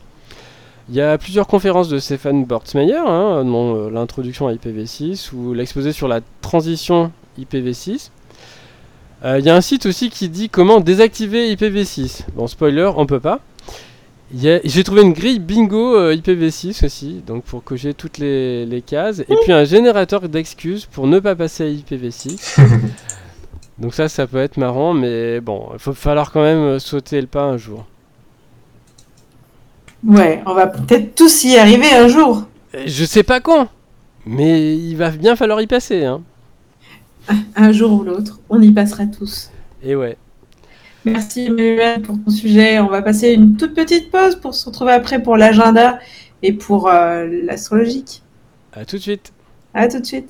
Il 0.89 0.95
y 0.95 1.01
a 1.01 1.19
plusieurs 1.19 1.47
conférences 1.47 1.89
de 1.89 1.99
Stéphane 1.99 2.45
Bortsmeyer, 2.45 2.95
hein, 2.97 3.45
dont 3.45 3.89
l'introduction 3.91 4.47
à 4.49 4.53
IPv6 4.55 5.35
ou 5.35 5.53
l'exposé 5.53 5.93
sur 5.93 6.07
la 6.09 6.21
transition 6.41 7.13
IPv6. 7.41 8.11
Euh, 9.25 9.39
Il 9.39 9.45
y 9.45 9.51
a 9.51 9.57
un 9.57 9.61
site 9.61 9.87
aussi 9.87 10.11
qui 10.11 10.29
dit 10.29 10.49
comment 10.49 10.81
désactiver 10.81 11.55
IPv6. 11.55 12.23
Bon, 12.35 12.47
spoiler, 12.47 12.91
on 12.97 13.07
peut 13.07 13.21
pas. 13.21 13.41
J'ai 14.35 14.83
trouvé 14.85 15.03
une 15.03 15.13
grille 15.13 15.39
bingo 15.39 15.97
euh, 15.97 16.15
IPv6 16.15 16.85
aussi, 16.85 17.23
donc 17.25 17.45
pour 17.45 17.63
cocher 17.63 17.95
toutes 17.95 18.19
les, 18.19 18.67
les 18.67 18.83
cases. 18.83 19.21
Et 19.21 19.37
puis 19.43 19.53
un 19.53 19.65
générateur 19.65 20.29
d'excuses 20.29 20.85
pour 20.87 21.07
ne 21.07 21.21
pas 21.21 21.37
passer 21.37 21.65
à 21.65 21.69
IPv6. 21.69 22.61
donc 23.79 23.95
ça, 23.95 24.09
ça 24.09 24.27
peut 24.27 24.39
être 24.39 24.57
marrant, 24.57 24.95
mais 24.95 25.41
bon, 25.41 25.69
il 25.75 25.79
va 25.79 25.93
falloir 25.93 26.33
quand 26.33 26.43
même 26.43 26.59
euh, 26.59 26.79
sauter 26.81 27.21
le 27.21 27.29
pas 27.29 27.45
un 27.45 27.57
jour. 27.57 27.87
Ouais, 30.05 30.43
on 30.45 30.55
va 30.55 30.67
peut-être 30.67 31.15
tous 31.15 31.45
y 31.45 31.57
arriver 31.57 31.93
un 31.93 32.09
jour. 32.09 32.47
Je 32.85 33.05
sais 33.05 33.23
pas 33.23 33.41
quand, 33.41 33.69
mais 34.27 34.77
il 34.77 34.97
va 34.97 35.11
bien 35.11 35.37
falloir 35.37 35.61
y 35.61 35.67
passer. 35.69 36.05
Hein. 36.05 36.23
Un 37.55 37.73
jour 37.73 37.93
ou 37.93 38.03
l'autre, 38.03 38.41
on 38.49 38.61
y 38.61 38.73
passera 38.73 39.07
tous. 39.07 39.51
Et 39.83 39.95
ouais. 39.95 40.17
Merci 41.07 41.43
Emmanuel 41.43 42.03
pour 42.03 42.17
ton 42.23 42.31
sujet. 42.33 42.81
On 42.81 42.89
va 42.89 43.01
passer 43.01 43.33
une 43.33 43.57
toute 43.57 43.75
petite 43.75 44.11
pause 44.11 44.35
pour 44.35 44.55
se 44.55 44.67
retrouver 44.67 44.91
après 44.91 45.23
pour 45.23 45.37
l'agenda 45.37 46.01
et 46.43 46.53
pour 46.53 46.89
euh, 46.89 47.27
l'astrologique. 47.45 48.25
À 48.73 48.85
tout 48.85 48.97
de 48.97 49.03
suite. 49.03 49.33
À 49.73 49.87
tout 49.87 50.01
de 50.01 50.05
suite. 50.05 50.29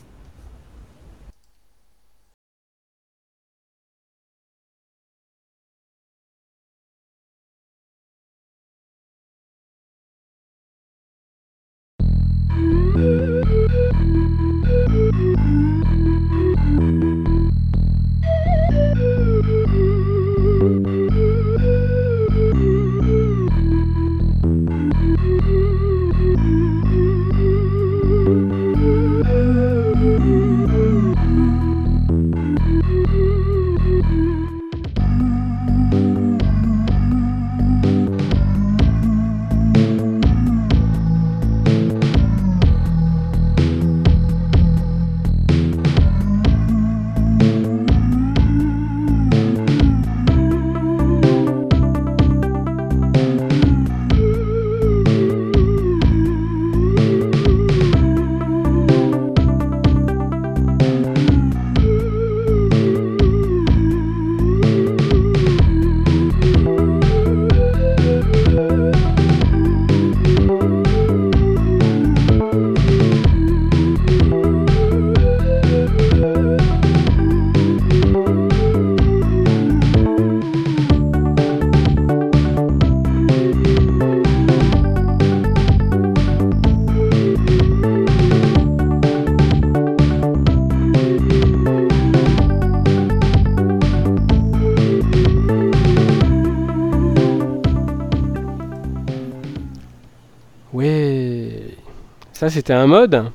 Ça, 102.38 102.50
c'était 102.50 102.74
un 102.74 102.86
mode. 102.86 103.30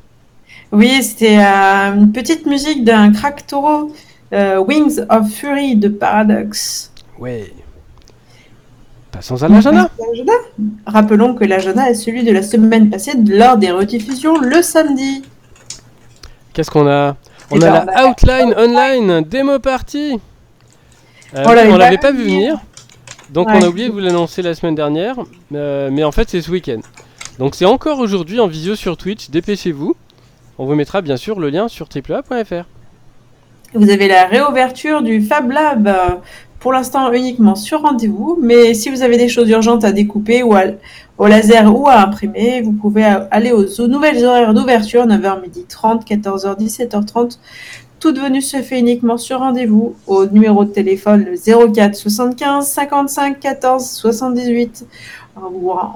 Oui, 0.71 1.01
c'était 1.01 1.37
euh, 1.39 1.95
une 1.95 2.11
petite 2.11 2.45
musique 2.45 2.83
d'un 2.83 3.11
crack 3.11 3.47
taureau, 3.47 3.91
euh, 4.31 4.57
Wings 4.59 4.99
of 5.09 5.27
Fury 5.31 5.75
de 5.75 5.87
Paradox. 5.89 6.91
Ouais. 7.17 7.51
Passons 9.11 9.41
à 9.43 9.47
l'agenda. 9.47 9.89
Rappelons 10.85 11.33
que 11.33 11.43
l'agenda 11.45 11.89
est 11.89 11.95
celui 11.95 12.23
de 12.23 12.31
la 12.31 12.43
semaine 12.43 12.89
passée 12.89 13.13
lors 13.27 13.57
des 13.57 13.71
rediffusions 13.71 14.39
le 14.39 14.61
samedi. 14.61 15.23
Qu'est-ce 16.53 16.69
qu'on 16.71 16.87
a? 16.87 17.15
On 17.49 17.59
Eh 17.59 17.63
a 17.65 17.81
ben, 17.81 17.91
la 17.93 18.07
Outline 18.09 18.53
Online 18.55 19.21
Démo 19.27 19.59
Party. 19.59 20.19
Euh, 21.35 21.43
On 21.45 21.53
l'avait 21.53 21.69
on 21.69 21.71
pas 21.73 21.77
l'avait 21.79 21.97
pas 21.97 22.11
vu 22.11 22.23
venir. 22.23 22.59
Donc 23.31 23.47
Ouais. 23.47 23.55
on 23.57 23.61
a 23.63 23.67
oublié 23.67 23.87
de 23.87 23.93
vous 23.93 23.99
l'annoncer 23.99 24.41
la 24.41 24.53
semaine 24.53 24.75
dernière. 24.75 25.15
euh, 25.53 25.89
mais 25.91 26.03
en 26.03 26.11
fait, 26.11 26.29
c'est 26.29 26.41
ce 26.41 26.51
week-end. 26.51 26.79
Donc 27.41 27.55
c'est 27.55 27.65
encore 27.65 27.97
aujourd'hui 27.97 28.39
en 28.39 28.45
visio 28.45 28.75
sur 28.75 28.97
Twitch. 28.97 29.31
Dépêchez-vous. 29.31 29.95
On 30.59 30.67
vous 30.67 30.75
mettra 30.75 31.01
bien 31.01 31.17
sûr 31.17 31.39
le 31.39 31.49
lien 31.49 31.67
sur 31.67 31.89
triplea.fr. 31.89 32.65
Vous 33.73 33.89
avez 33.89 34.07
la 34.07 34.27
réouverture 34.27 35.01
du 35.01 35.23
Fab 35.23 35.49
Lab, 35.49 35.87
euh, 35.87 36.09
pour 36.59 36.71
l'instant 36.71 37.11
uniquement 37.11 37.55
sur 37.55 37.81
rendez-vous, 37.81 38.37
mais 38.39 38.75
si 38.75 38.91
vous 38.91 39.01
avez 39.01 39.17
des 39.17 39.27
choses 39.27 39.49
urgentes 39.49 39.83
à 39.83 39.91
découper 39.91 40.43
ou 40.43 40.53
au 41.17 41.25
laser 41.25 41.75
ou 41.75 41.87
à 41.87 42.01
imprimer, 42.01 42.61
vous 42.61 42.73
pouvez 42.73 43.05
aller 43.31 43.51
aux, 43.51 43.87
nouvelles 43.87 44.23
horaires 44.23 44.53
d'ouverture, 44.53 45.07
9h30, 45.07 46.05
14h, 46.05 46.59
17h30. 46.59 47.39
Toute 47.99 48.19
venue 48.19 48.41
se 48.41 48.57
fait 48.57 48.79
uniquement 48.79 49.17
sur 49.17 49.39
rendez-vous 49.39 49.95
au 50.07 50.25
numéro 50.25 50.63
de 50.65 50.71
téléphone 50.71 51.23
le 51.23 51.71
04 51.71 51.95
75 51.95 52.67
55 52.67 53.39
14 53.39 53.87
78. 53.87 54.85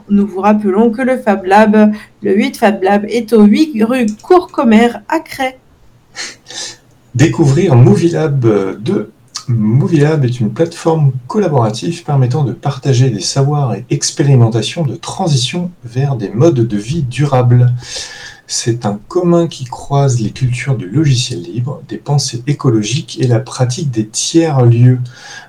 Nous 0.09 0.27
vous 0.27 0.41
rappelons 0.41 0.91
que 0.91 1.01
le 1.01 1.17
Fab 1.17 1.45
Lab, 1.45 1.93
le 2.21 2.35
8 2.35 2.57
Fab 2.57 2.81
Lab, 2.83 3.05
est 3.09 3.33
au 3.33 3.43
8 3.43 3.83
rue 3.83 4.05
Courcommer 4.21 4.89
à 5.09 5.19
Cray. 5.19 5.55
Découvrir 7.15 7.75
Movilab 7.75 8.45
2. 8.79 9.11
Movilab 9.47 10.25
est 10.25 10.39
une 10.39 10.51
plateforme 10.51 11.11
collaborative 11.27 12.03
permettant 12.03 12.43
de 12.43 12.53
partager 12.53 13.09
des 13.09 13.19
savoirs 13.19 13.75
et 13.75 13.85
expérimentations 13.89 14.83
de 14.83 14.95
transition 14.95 15.71
vers 15.83 16.15
des 16.15 16.29
modes 16.29 16.67
de 16.67 16.77
vie 16.77 17.03
durables. 17.03 17.71
C'est 18.47 18.85
un 18.85 18.99
commun 19.07 19.47
qui 19.47 19.65
croise 19.65 20.21
les 20.21 20.29
cultures 20.29 20.77
du 20.77 20.87
logiciel 20.87 21.41
libre, 21.41 21.81
des 21.89 21.97
pensées 21.97 22.43
écologiques 22.45 23.17
et 23.19 23.25
la 23.25 23.39
pratique 23.39 23.89
des 23.89 24.07
tiers-lieux. 24.07 24.99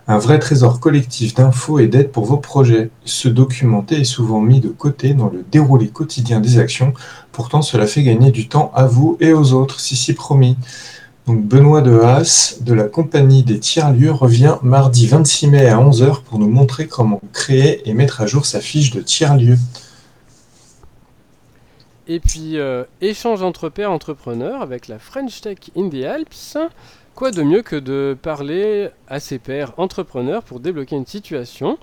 Un 0.09 0.17
vrai 0.17 0.39
trésor 0.39 0.81
collectif 0.81 1.35
d'infos 1.35 1.79
et 1.79 1.89
d'aide 1.89 2.11
pour 2.11 2.25
vos 2.25 2.39
projets. 2.39 2.89
Se 3.05 3.29
documenter 3.29 4.01
est 4.01 4.05
souvent 4.05 4.41
mis 4.41 4.61
de 4.61 4.71
côté 4.71 5.13
dans 5.13 5.29
le 5.29 5.45
déroulé 5.53 5.89
quotidien 5.89 6.41
des 6.41 6.59
actions. 6.59 6.95
Pourtant, 7.33 7.61
cela 7.61 7.87
fait 7.87 8.03
gagner 8.03 8.31
du 8.31 8.49
temps 8.49 8.73
à 8.75 8.87
vous 8.87 9.19
et 9.21 9.35
aux 9.35 9.53
autres, 9.53 9.79
si 9.79 9.95
si 9.95 10.15
promis. 10.15 10.57
Donc 11.27 11.45
Benoît 11.45 11.83
de 11.83 11.99
Haas 11.99 12.59
de 12.63 12.73
la 12.73 12.85
compagnie 12.85 13.43
des 13.43 13.59
tiers-lieux 13.59 14.13
revient 14.13 14.55
mardi 14.63 15.07
26 15.07 15.49
mai 15.49 15.67
à 15.67 15.77
11h 15.79 16.23
pour 16.23 16.39
nous 16.39 16.49
montrer 16.49 16.87
comment 16.87 17.21
créer 17.35 17.87
et 17.87 17.93
mettre 17.93 18.23
à 18.23 18.27
jour 18.27 18.47
sa 18.47 18.61
fiche 18.61 18.91
de 18.93 19.01
tiers-lieu. 19.01 19.59
Et 22.09 22.21
puis, 22.21 22.59
euh, 22.59 22.85
échange 23.01 23.43
entre 23.43 23.69
pairs 23.69 23.91
entrepreneurs 23.91 24.63
avec 24.63 24.87
la 24.87 24.99
French 24.99 25.41
Tech 25.41 25.59
in 25.77 25.89
the 25.89 26.05
Alps. 26.05 26.57
Quoi 27.17 27.33
de 27.33 27.43
mieux 27.43 27.63
que 27.63 27.77
de 27.77 28.17
parler 28.21 28.91
à 29.09 29.19
ses 29.19 29.39
pairs 29.39 29.73
entrepreneurs 29.77 30.43
pour 30.45 30.61
débloquer 30.61 30.97
une 30.97 31.07
situation? 31.07 31.79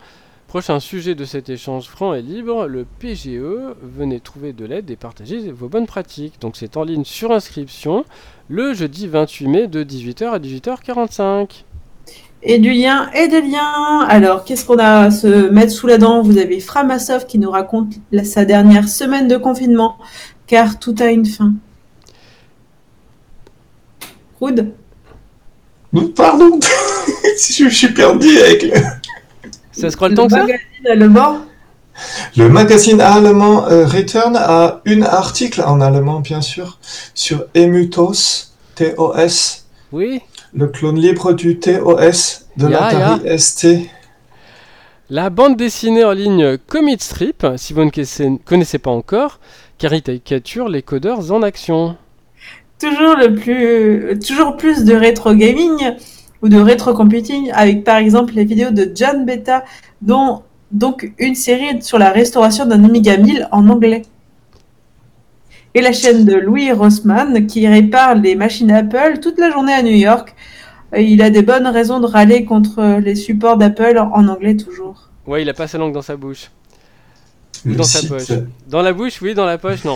Prochain 0.47 0.79
sujet 0.79 1.15
de 1.15 1.25
cet 1.25 1.49
échange 1.49 1.87
franc 1.87 2.13
et 2.13 2.21
libre, 2.21 2.67
le 2.67 2.85
PGE. 2.85 3.73
Venez 3.81 4.19
trouver 4.19 4.53
de 4.53 4.63
l'aide 4.65 4.91
et 4.91 4.95
partager 4.95 5.51
vos 5.51 5.67
bonnes 5.67 5.87
pratiques. 5.87 6.39
Donc 6.39 6.55
c'est 6.55 6.77
en 6.77 6.83
ligne 6.83 7.03
sur 7.03 7.31
inscription 7.31 8.05
le 8.47 8.73
jeudi 8.73 9.07
28 9.07 9.47
mai 9.47 9.67
de 9.67 9.83
18h 9.83 10.29
à 10.29 10.39
18h45. 10.39 11.63
Et 12.45 12.59
du 12.59 12.71
lien 12.71 13.09
et 13.13 13.27
des 13.29 13.41
liens. 13.41 14.01
Alors, 14.07 14.43
qu'est-ce 14.43 14.65
qu'on 14.65 14.77
a 14.77 15.05
à 15.05 15.11
se 15.11 15.49
mettre 15.49 15.71
sous 15.71 15.87
la 15.87 15.97
dent? 15.97 16.21
Vous 16.21 16.37
avez 16.37 16.59
Framasoft 16.59 17.27
qui 17.27 17.39
nous 17.39 17.49
raconte 17.49 17.93
la- 18.11 18.25
sa 18.25 18.43
dernière 18.43 18.89
semaine 18.89 19.27
de 19.29 19.37
confinement, 19.37 19.97
car 20.45 20.77
tout 20.77 20.95
a 20.99 21.05
une 21.05 21.25
fin. 21.25 21.53
Rude? 24.41 24.73
Pardon, 26.15 26.59
je 27.37 27.69
suis 27.69 27.93
perdu 27.93 28.39
avec 28.39 28.63
le... 28.63 28.71
Ça 29.71 29.89
scrolle 29.89 30.13
tant 30.15 30.25
que 30.27 30.33
ça 30.33 30.39
magazine 30.39 30.59
le 30.95 31.07
bord 31.07 31.37
Le 32.35 32.49
magazine 32.49 32.99
allemand 32.99 33.67
euh, 33.67 33.85
Return 33.85 34.35
a 34.35 34.81
un 34.85 35.01
article 35.03 35.61
en 35.61 35.81
allemand, 35.81 36.19
bien 36.19 36.41
sûr, 36.41 36.79
sur 37.13 37.45
Emutos, 37.55 38.51
TOS, 38.75 39.63
Oui. 39.91 40.21
Le 40.55 40.67
clone 40.67 40.99
libre 40.99 41.33
du 41.33 41.59
TOS 41.59 42.45
de 42.57 42.69
Ya, 42.69 42.69
l'Atari 42.69 43.39
ST. 43.39 43.67
La 45.09 45.29
bande 45.29 45.57
dessinée 45.57 46.03
en 46.03 46.11
ligne 46.11 46.57
Comic 46.57 47.01
Strip, 47.01 47.45
si 47.57 47.73
vous 47.73 47.83
ne 47.83 47.89
connaissez, 47.89 48.31
connaissez 48.45 48.77
pas 48.79 48.91
encore, 48.91 49.39
caricature 49.77 50.69
les 50.69 50.81
codeurs 50.81 51.31
en 51.31 51.41
action. 51.41 51.97
toujours 52.79 53.15
le 53.15 53.35
plus 53.35 54.19
toujours 54.19 54.57
plus 54.57 54.83
de 54.83 54.93
rétro 54.93 55.33
gaming 55.33 55.93
ou 56.41 56.49
de 56.49 56.59
rétro 56.59 56.93
computing 56.93 57.51
avec 57.53 57.83
par 57.83 57.97
exemple 57.97 58.33
les 58.33 58.45
vidéos 58.45 58.71
de 58.71 58.91
John 58.93 59.25
Beta 59.25 59.63
dont 60.01 60.43
donc 60.71 61.11
une 61.19 61.35
série 61.35 61.81
sur 61.81 61.99
la 61.99 62.11
restauration 62.11 62.65
d'un 62.65 62.83
Amiga 62.83 63.17
1000 63.17 63.47
en 63.51 63.69
anglais 63.69 64.03
et 65.75 65.81
la 65.81 65.91
chaîne 65.91 66.25
de 66.25 66.35
Louis 66.35 66.71
Rossmann 66.71 67.47
qui 67.47 67.67
répare 67.67 68.15
les 68.15 68.35
machines 68.35 68.71
Apple 68.71 69.19
toute 69.21 69.39
la 69.39 69.51
journée 69.51 69.73
à 69.73 69.81
New 69.81 69.95
York 69.95 70.35
il 70.95 71.21
a 71.21 71.29
des 71.29 71.41
bonnes 71.41 71.67
raisons 71.67 71.99
de 71.99 72.05
râler 72.05 72.45
contre 72.45 72.99
les 72.99 73.15
supports 73.15 73.57
d'Apple 73.57 73.97
en 73.97 74.27
anglais 74.27 74.55
toujours 74.55 75.09
Ouais, 75.25 75.41
il 75.41 75.49
a 75.49 75.53
pas 75.53 75.67
sa 75.67 75.77
langue 75.77 75.93
dans 75.93 76.01
sa 76.01 76.17
bouche. 76.17 76.51
Le 77.65 77.75
Dans 77.75 77.83
sa 77.83 77.99
site, 77.99 78.09
poche. 78.09 78.27
Dans 78.67 78.81
la 78.81 78.91
bouche, 78.91 79.21
oui, 79.21 79.33
dans 79.33 79.45
la 79.45 79.57
poche, 79.57 79.85
non. 79.85 79.95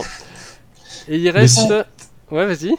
Et 1.06 1.18
il 1.18 1.28
reste. 1.30 1.58
site. 1.58 1.72
Ouais, 2.30 2.46
vas-y. 2.46 2.74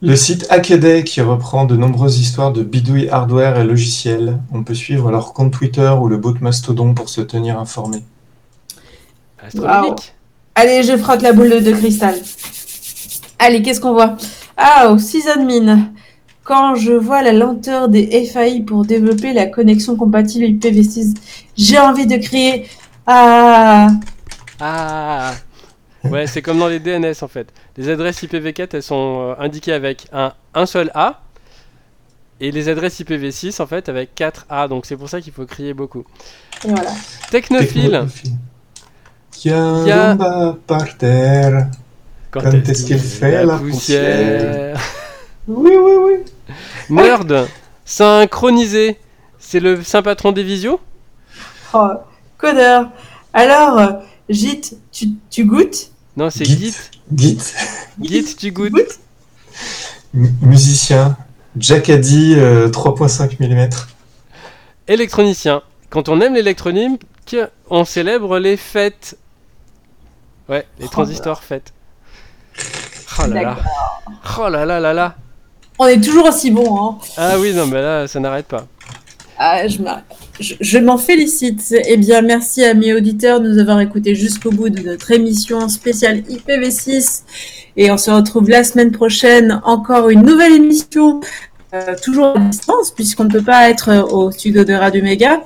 le 0.00 0.16
site 0.16 0.46
Hackaday 0.50 1.04
qui 1.04 1.20
reprend 1.20 1.64
de 1.64 1.76
nombreuses 1.76 2.18
histoires 2.18 2.52
de 2.52 2.62
bidouilles 2.64 3.08
hardware 3.08 3.58
et 3.58 3.64
logiciels. 3.64 4.40
On 4.52 4.64
peut 4.64 4.74
suivre 4.74 5.10
leur 5.12 5.32
compte 5.32 5.52
Twitter 5.52 5.92
ou 6.00 6.08
le 6.08 6.16
bot 6.16 6.34
Mastodon 6.40 6.92
pour 6.94 7.08
se 7.08 7.20
tenir 7.20 7.58
informé. 7.58 8.02
Astronomique. 9.38 10.14
Allez, 10.54 10.82
je 10.82 10.96
frotte 10.96 11.22
la 11.22 11.32
boule 11.32 11.62
de 11.62 11.72
cristal. 11.72 12.14
Allez, 13.38 13.62
qu'est-ce 13.62 13.80
qu'on 13.80 13.92
voit? 13.92 14.16
Ah, 14.56 14.90
au 14.90 14.98
sysadmin. 14.98 15.90
Quand 16.44 16.74
je 16.74 16.92
vois 16.92 17.22
la 17.22 17.32
lenteur 17.32 17.88
des 17.88 18.24
FAI 18.26 18.60
pour 18.60 18.84
développer 18.84 19.32
la 19.32 19.46
connexion 19.46 19.96
compatible 19.96 20.44
IPv6, 20.44 21.14
j'ai 21.56 21.78
envie 21.78 22.06
de 22.06 22.16
crier 22.16 22.66
Ah 23.06 23.88
Ah 24.60 25.32
Ouais, 26.04 26.26
c'est 26.26 26.42
comme 26.42 26.58
dans 26.58 26.66
les 26.66 26.80
DNS 26.80 27.14
en 27.22 27.28
fait. 27.28 27.52
Les 27.76 27.88
adresses 27.88 28.22
IPv4 28.24 28.70
elles 28.72 28.82
sont 28.82 29.20
euh, 29.38 29.42
indiquées 29.42 29.72
avec 29.72 30.06
un, 30.12 30.32
un 30.54 30.66
seul 30.66 30.90
A. 30.94 31.22
Et 32.40 32.50
les 32.50 32.68
adresses 32.68 33.00
IPv6 33.00 33.62
en 33.62 33.66
fait 33.66 33.88
avec 33.88 34.14
4 34.16 34.46
A. 34.50 34.66
Donc 34.66 34.84
c'est 34.84 34.96
pour 34.96 35.08
ça 35.08 35.20
qu'il 35.20 35.32
faut 35.32 35.46
crier 35.46 35.74
beaucoup. 35.74 36.04
Et 36.64 36.68
voilà. 36.68 36.90
Technophile. 37.30 37.82
Technophile. 37.82 38.32
Y 39.44 39.50
a 39.50 39.84
Y 39.86 39.90
a- 39.90 40.10
un 40.10 40.14
bomba 40.14 40.56
par 40.66 40.96
terre. 40.98 41.68
Quand 42.30 42.42
est-ce 42.52 42.84
qu'il 42.84 42.98
fait 42.98 43.44
la 43.44 43.56
Oui, 43.56 43.72
oui, 45.48 45.92
oui. 45.98 46.14
Nerd. 46.90 47.46
Synchronisé. 47.84 48.98
C'est 49.38 49.60
le 49.60 49.82
saint 49.82 50.02
patron 50.02 50.32
des 50.32 50.42
visios? 50.44 50.80
Oh, 51.74 51.88
codeur. 52.38 52.88
Alors, 53.32 53.78
euh, 53.78 53.88
Git, 54.28 54.62
tu, 54.90 55.08
tu 55.30 55.44
goûtes? 55.44 55.90
Non, 56.16 56.30
c'est 56.30 56.44
Git. 56.44 56.74
Git. 57.14 57.38
Git. 58.00 58.36
Tu 58.36 58.52
goûtes? 58.52 59.00
Musicien. 60.14 61.16
Jacadi 61.58 62.34
euh, 62.36 62.68
3.5 62.68 63.36
mm. 63.40 63.68
Électronicien. 64.88 65.62
Quand 65.90 66.08
on 66.08 66.20
aime 66.20 66.34
l'électronique, 66.34 67.36
on 67.68 67.84
célèbre 67.84 68.38
les 68.38 68.56
fêtes. 68.56 69.18
Ouais, 70.48 70.66
les 70.78 70.86
Oh 70.86 70.88
transistors 70.88 71.42
fêtes. 71.42 71.72
Oh 73.18 73.26
là 73.26 73.42
là. 73.42 73.56
Oh 74.38 74.48
là 74.48 74.64
là 74.64 74.80
là 74.80 74.92
là. 74.92 75.14
On 75.78 75.86
est 75.86 76.00
toujours 76.00 76.26
aussi 76.26 76.50
bon, 76.50 76.76
hein 76.78 76.98
Ah 77.16 77.38
oui, 77.38 77.52
non, 77.54 77.66
mais 77.66 77.80
là, 77.82 78.06
ça 78.06 78.20
n'arrête 78.20 78.46
pas. 78.46 78.66
Ah, 79.38 79.66
je 79.66 79.80
m'arrête. 79.82 80.04
Je, 80.40 80.54
je 80.60 80.78
m'en 80.78 80.98
félicite. 80.98 81.74
Eh 81.86 81.96
bien, 81.96 82.22
merci 82.22 82.64
à 82.64 82.74
mes 82.74 82.94
auditeurs 82.94 83.40
de 83.40 83.48
nous 83.52 83.58
avoir 83.58 83.80
écoutés 83.80 84.14
jusqu'au 84.14 84.50
bout 84.50 84.68
de 84.70 84.80
notre 84.82 85.10
émission 85.10 85.68
spéciale 85.68 86.18
IPv6. 86.22 87.22
Et 87.76 87.90
on 87.90 87.96
se 87.96 88.10
retrouve 88.10 88.48
la 88.50 88.64
semaine 88.64 88.92
prochaine, 88.92 89.60
encore 89.64 90.10
une 90.10 90.22
nouvelle 90.22 90.52
émission, 90.52 91.20
euh, 91.74 91.94
toujours 92.02 92.36
à 92.36 92.38
distance, 92.38 92.90
puisqu'on 92.90 93.24
ne 93.24 93.30
peut 93.30 93.42
pas 93.42 93.70
être 93.70 93.88
euh, 93.88 94.02
au 94.02 94.30
studio 94.30 94.64
de 94.64 94.74
Radio 94.74 95.02
Méga. 95.02 95.40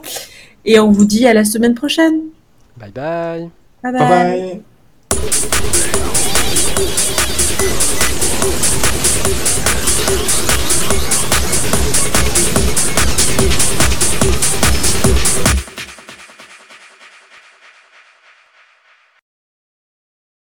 Et 0.64 0.78
on 0.80 0.90
vous 0.90 1.04
dit 1.04 1.26
à 1.26 1.34
la 1.34 1.44
semaine 1.44 1.74
prochaine. 1.74 2.20
Bye 2.76 2.90
bye. 2.90 3.50
Bye 3.82 3.92
Bye 3.92 4.08
bye. 4.08 4.62
Thank 5.18 5.46
you. 11.30 11.35